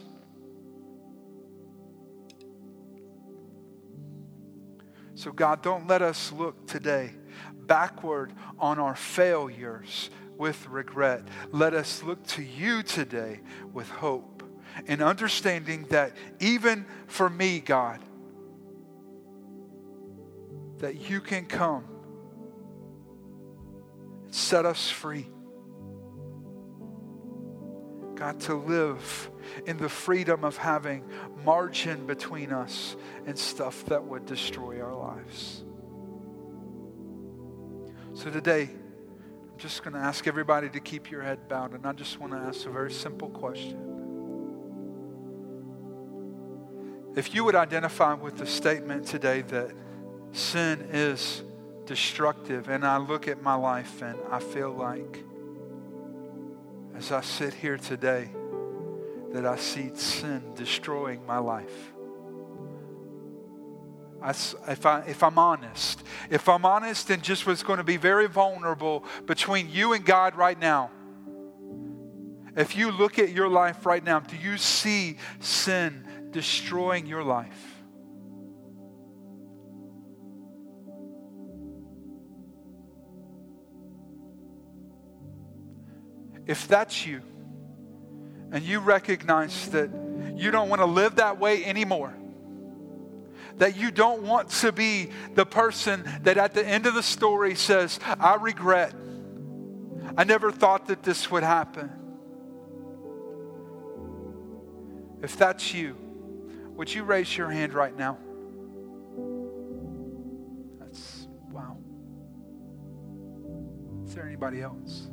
So, 5.14 5.30
God, 5.32 5.60
don't 5.60 5.86
let 5.86 6.00
us 6.00 6.32
look 6.32 6.66
today 6.66 7.12
backward 7.66 8.32
on 8.58 8.78
our 8.78 8.96
failures 8.96 10.10
with 10.36 10.66
regret. 10.68 11.22
Let 11.52 11.74
us 11.74 12.02
look 12.02 12.26
to 12.28 12.42
you 12.42 12.82
today 12.82 13.40
with 13.72 13.88
hope 13.90 14.42
and 14.86 15.02
understanding 15.02 15.84
that 15.90 16.16
even 16.40 16.86
for 17.06 17.28
me, 17.28 17.60
God, 17.60 18.00
that 20.80 21.08
you 21.08 21.20
can 21.20 21.46
come 21.46 21.84
and 24.24 24.34
set 24.34 24.66
us 24.66 24.90
free. 24.90 25.26
God, 28.16 28.40
to 28.40 28.54
live 28.54 29.30
in 29.66 29.78
the 29.78 29.88
freedom 29.88 30.44
of 30.44 30.56
having 30.56 31.04
margin 31.44 32.06
between 32.06 32.52
us 32.52 32.96
and 33.26 33.38
stuff 33.38 33.84
that 33.86 34.04
would 34.04 34.26
destroy 34.26 34.80
our 34.80 34.94
lives. 34.94 35.64
So 38.12 38.28
today, 38.30 38.68
I'm 39.50 39.58
just 39.58 39.82
going 39.82 39.94
to 39.94 40.00
ask 40.00 40.26
everybody 40.26 40.68
to 40.68 40.80
keep 40.80 41.10
your 41.10 41.22
head 41.22 41.48
bowed, 41.48 41.72
and 41.72 41.86
I 41.86 41.92
just 41.92 42.20
want 42.20 42.32
to 42.32 42.38
ask 42.38 42.66
a 42.66 42.70
very 42.70 42.92
simple 42.92 43.30
question. 43.30 43.86
If 47.16 47.34
you 47.34 47.44
would 47.44 47.56
identify 47.56 48.12
with 48.14 48.36
the 48.36 48.46
statement 48.46 49.06
today 49.06 49.42
that 49.42 49.72
sin 50.32 50.88
is 50.92 51.42
destructive. 51.86 52.68
And 52.68 52.84
I 52.84 52.98
look 52.98 53.28
at 53.28 53.42
my 53.42 53.54
life 53.54 54.02
and 54.02 54.18
I 54.30 54.40
feel 54.40 54.70
like, 54.70 55.24
as 56.96 57.12
I 57.12 57.20
sit 57.20 57.54
here 57.54 57.78
today, 57.78 58.30
that 59.32 59.46
I 59.46 59.56
see 59.56 59.90
sin 59.94 60.42
destroying 60.54 61.24
my 61.26 61.38
life. 61.38 61.92
I, 64.22 64.30
if, 64.30 64.84
I, 64.84 65.00
if 65.06 65.22
I'm 65.22 65.38
honest, 65.38 66.02
if 66.28 66.48
I'm 66.48 66.64
honest 66.64 67.08
and 67.10 67.22
just 67.22 67.46
was 67.46 67.62
going 67.62 67.78
to 67.78 67.84
be 67.84 67.96
very 67.96 68.28
vulnerable 68.28 69.04
between 69.26 69.70
you 69.70 69.94
and 69.94 70.04
God 70.04 70.34
right 70.34 70.58
now, 70.58 70.90
if 72.56 72.76
you 72.76 72.90
look 72.90 73.18
at 73.18 73.30
your 73.30 73.48
life 73.48 73.86
right 73.86 74.04
now, 74.04 74.20
do 74.20 74.36
you 74.36 74.58
see 74.58 75.16
sin 75.38 76.28
destroying 76.32 77.06
your 77.06 77.22
life? 77.22 77.69
If 86.50 86.66
that's 86.66 87.06
you, 87.06 87.22
and 88.50 88.64
you 88.64 88.80
recognize 88.80 89.68
that 89.68 89.88
you 90.34 90.50
don't 90.50 90.68
want 90.68 90.80
to 90.80 90.86
live 90.86 91.14
that 91.14 91.38
way 91.38 91.64
anymore, 91.64 92.12
that 93.58 93.76
you 93.76 93.92
don't 93.92 94.24
want 94.24 94.50
to 94.50 94.72
be 94.72 95.10
the 95.34 95.46
person 95.46 96.02
that 96.22 96.38
at 96.38 96.52
the 96.52 96.66
end 96.66 96.86
of 96.86 96.94
the 96.94 97.04
story 97.04 97.54
says, 97.54 98.00
I 98.02 98.34
regret. 98.34 98.92
I 100.16 100.24
never 100.24 100.50
thought 100.50 100.88
that 100.88 101.04
this 101.04 101.30
would 101.30 101.44
happen. 101.44 101.88
If 105.22 105.36
that's 105.36 105.72
you, 105.72 105.96
would 106.74 106.92
you 106.92 107.04
raise 107.04 107.38
your 107.38 107.48
hand 107.48 107.74
right 107.74 107.96
now? 107.96 108.18
That's 110.80 111.28
wow. 111.52 111.76
Is 114.04 114.16
there 114.16 114.26
anybody 114.26 114.62
else? 114.62 115.10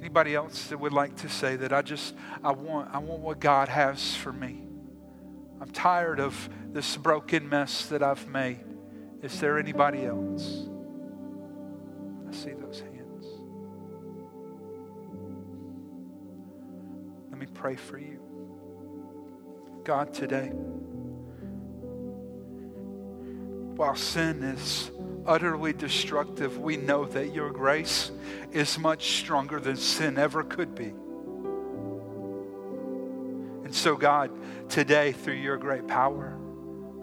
Anybody 0.00 0.34
else 0.34 0.68
that 0.68 0.78
would 0.78 0.92
like 0.92 1.16
to 1.16 1.28
say 1.28 1.56
that 1.56 1.72
I 1.72 1.82
just 1.82 2.14
I 2.42 2.52
want 2.52 2.94
I 2.94 2.98
want 2.98 3.20
what 3.20 3.40
God 3.40 3.68
has 3.68 4.14
for 4.14 4.32
me. 4.32 4.62
I'm 5.60 5.70
tired 5.70 6.20
of 6.20 6.48
this 6.72 6.96
broken 6.96 7.48
mess 7.48 7.86
that 7.86 8.02
I've 8.02 8.28
made. 8.28 8.64
Is 9.22 9.40
there 9.40 9.58
anybody 9.58 10.04
else? 10.04 10.68
I 12.28 12.32
see 12.32 12.52
those 12.52 12.80
hands. 12.80 13.26
Let 17.30 17.38
me 17.38 17.46
pray 17.52 17.74
for 17.74 17.98
you. 17.98 18.20
God, 19.82 20.14
today, 20.14 20.52
while 23.78 23.94
sin 23.94 24.42
is 24.42 24.90
utterly 25.24 25.72
destructive, 25.72 26.58
we 26.58 26.76
know 26.76 27.04
that 27.04 27.32
your 27.32 27.50
grace 27.50 28.10
is 28.50 28.76
much 28.76 29.20
stronger 29.20 29.60
than 29.60 29.76
sin 29.76 30.18
ever 30.18 30.42
could 30.42 30.74
be. 30.74 30.92
And 33.64 33.72
so, 33.72 33.94
God, 33.94 34.32
today, 34.68 35.12
through 35.12 35.34
your 35.34 35.56
great 35.58 35.86
power, 35.86 36.36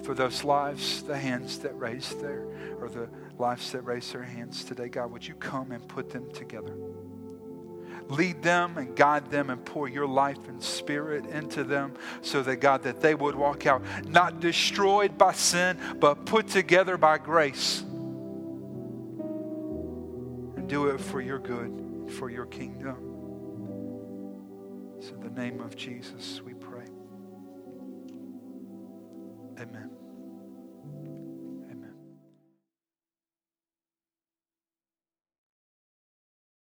for 0.04 0.14
those 0.14 0.44
lives, 0.44 1.02
the 1.04 1.18
hands 1.18 1.60
that 1.60 1.80
raised 1.80 2.20
there, 2.20 2.46
or 2.82 2.90
the 2.90 3.08
lives 3.40 3.72
that 3.72 3.84
raised 3.84 4.14
their 4.14 4.24
hands 4.24 4.66
today, 4.66 4.90
God, 4.90 5.12
would 5.12 5.26
you 5.26 5.36
come 5.36 5.72
and 5.72 5.88
put 5.88 6.10
them 6.10 6.30
together? 6.34 6.76
Lead 8.10 8.44
them 8.44 8.78
and 8.78 8.96
guide 8.96 9.32
them 9.32 9.50
and 9.50 9.66
pour 9.66 9.88
your 9.88 10.08
life 10.08 10.48
and 10.48 10.62
spirit 10.62 11.26
into 11.26 11.64
them 11.64 11.94
so 12.22 12.44
that, 12.44 12.58
God, 12.58 12.84
that 12.84 13.02
they 13.02 13.16
would 13.16 13.36
walk 13.36 13.66
out 13.66 13.82
not 14.08 14.40
destroyed 14.40 15.18
by 15.18 15.34
sin, 15.34 15.80
but 16.00 16.26
put 16.26 16.48
together 16.48 16.98
by 16.98 17.18
grace. 17.18 17.82
And 20.56 20.68
do 20.68 20.90
it 20.90 21.02
for 21.02 21.20
your 21.20 21.40
good, 21.40 22.12
for 22.18 22.30
your 22.30 22.46
kingdom. 22.46 22.98
So, 25.00 25.16
in 25.16 25.22
the 25.22 25.42
name 25.42 25.60
of 25.62 25.76
Jesus, 25.76 26.42
we 26.44 26.54
pray. 26.54 26.86
Amen. 29.60 29.95